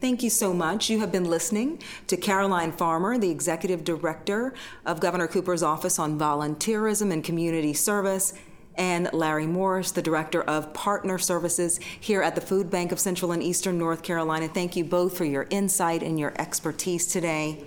Thank 0.01 0.23
you 0.23 0.31
so 0.31 0.55
much. 0.55 0.89
You 0.89 1.01
have 1.01 1.11
been 1.11 1.25
listening 1.25 1.83
to 2.07 2.17
Caroline 2.17 2.71
Farmer, 2.71 3.19
the 3.19 3.31
Executive 3.31 3.83
Director 3.83 4.55
of 4.87 5.01
Governor 5.01 5.27
Cooper's 5.27 5.63
Office 5.63 5.99
on 5.99 6.17
Volunteerism 6.17 7.13
and 7.13 7.25
Community 7.25 7.75
Service, 7.75 8.33
and 8.77 9.11
Larry 9.13 9.47
Morris, 9.47 9.91
the 9.91 10.01
Director 10.01 10.43
of 10.43 10.73
Partner 10.73 11.19
Services 11.19 11.81
here 11.99 12.23
at 12.23 12.37
the 12.37 12.41
Food 12.41 12.71
Bank 12.71 12.93
of 12.93 13.01
Central 13.01 13.33
and 13.33 13.43
Eastern 13.43 13.77
North 13.77 14.05
Carolina. 14.05 14.47
Thank 14.47 14.77
you 14.77 14.85
both 14.85 15.19
for 15.19 15.25
your 15.25 15.49
insight 15.51 16.05
and 16.05 16.17
your 16.17 16.33
expertise 16.39 17.09
today. 17.09 17.65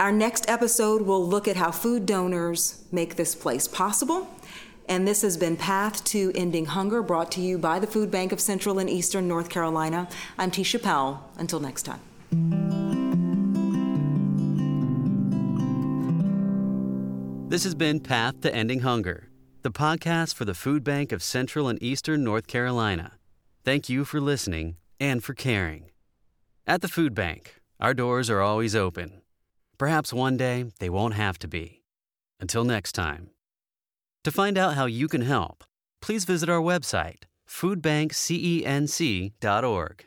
Our 0.00 0.12
next 0.12 0.48
episode 0.48 1.02
will 1.02 1.24
look 1.24 1.46
at 1.46 1.56
how 1.56 1.72
food 1.72 2.06
donors 2.06 2.84
make 2.90 3.16
this 3.16 3.34
place 3.34 3.68
possible. 3.68 4.28
And 4.88 5.06
this 5.06 5.22
has 5.22 5.36
been 5.36 5.56
Path 5.56 6.04
to 6.04 6.32
Ending 6.34 6.66
Hunger, 6.66 7.02
brought 7.02 7.32
to 7.32 7.40
you 7.40 7.58
by 7.58 7.78
the 7.78 7.86
Food 7.86 8.10
Bank 8.10 8.32
of 8.32 8.40
Central 8.40 8.78
and 8.78 8.88
Eastern 8.90 9.28
North 9.28 9.48
Carolina. 9.48 10.08
I'm 10.38 10.50
Tisha 10.50 10.82
Powell. 10.82 11.28
Until 11.36 11.60
next 11.60 11.82
time. 11.82 12.00
This 17.48 17.64
has 17.64 17.74
been 17.74 18.00
Path 18.00 18.40
to 18.40 18.54
Ending 18.54 18.80
Hunger 18.80 19.28
the 19.62 19.70
podcast 19.70 20.34
for 20.34 20.44
the 20.44 20.54
Food 20.54 20.82
Bank 20.82 21.12
of 21.12 21.22
Central 21.22 21.68
and 21.68 21.80
Eastern 21.80 22.24
North 22.24 22.48
Carolina. 22.48 23.12
Thank 23.64 23.88
you 23.88 24.04
for 24.04 24.20
listening 24.20 24.76
and 24.98 25.22
for 25.22 25.34
caring. 25.34 25.90
At 26.66 26.80
the 26.82 26.88
Food 26.88 27.14
Bank, 27.14 27.60
our 27.78 27.94
doors 27.94 28.28
are 28.28 28.40
always 28.40 28.74
open. 28.74 29.22
Perhaps 29.78 30.12
one 30.12 30.36
day 30.36 30.64
they 30.80 30.90
won't 30.90 31.14
have 31.14 31.38
to 31.38 31.48
be. 31.48 31.82
Until 32.40 32.64
next 32.64 32.92
time. 32.92 33.31
To 34.24 34.30
find 34.30 34.56
out 34.56 34.74
how 34.74 34.86
you 34.86 35.08
can 35.08 35.22
help, 35.22 35.64
please 36.00 36.24
visit 36.24 36.48
our 36.48 36.60
website, 36.60 37.24
foodbankcenc.org. 37.48 40.04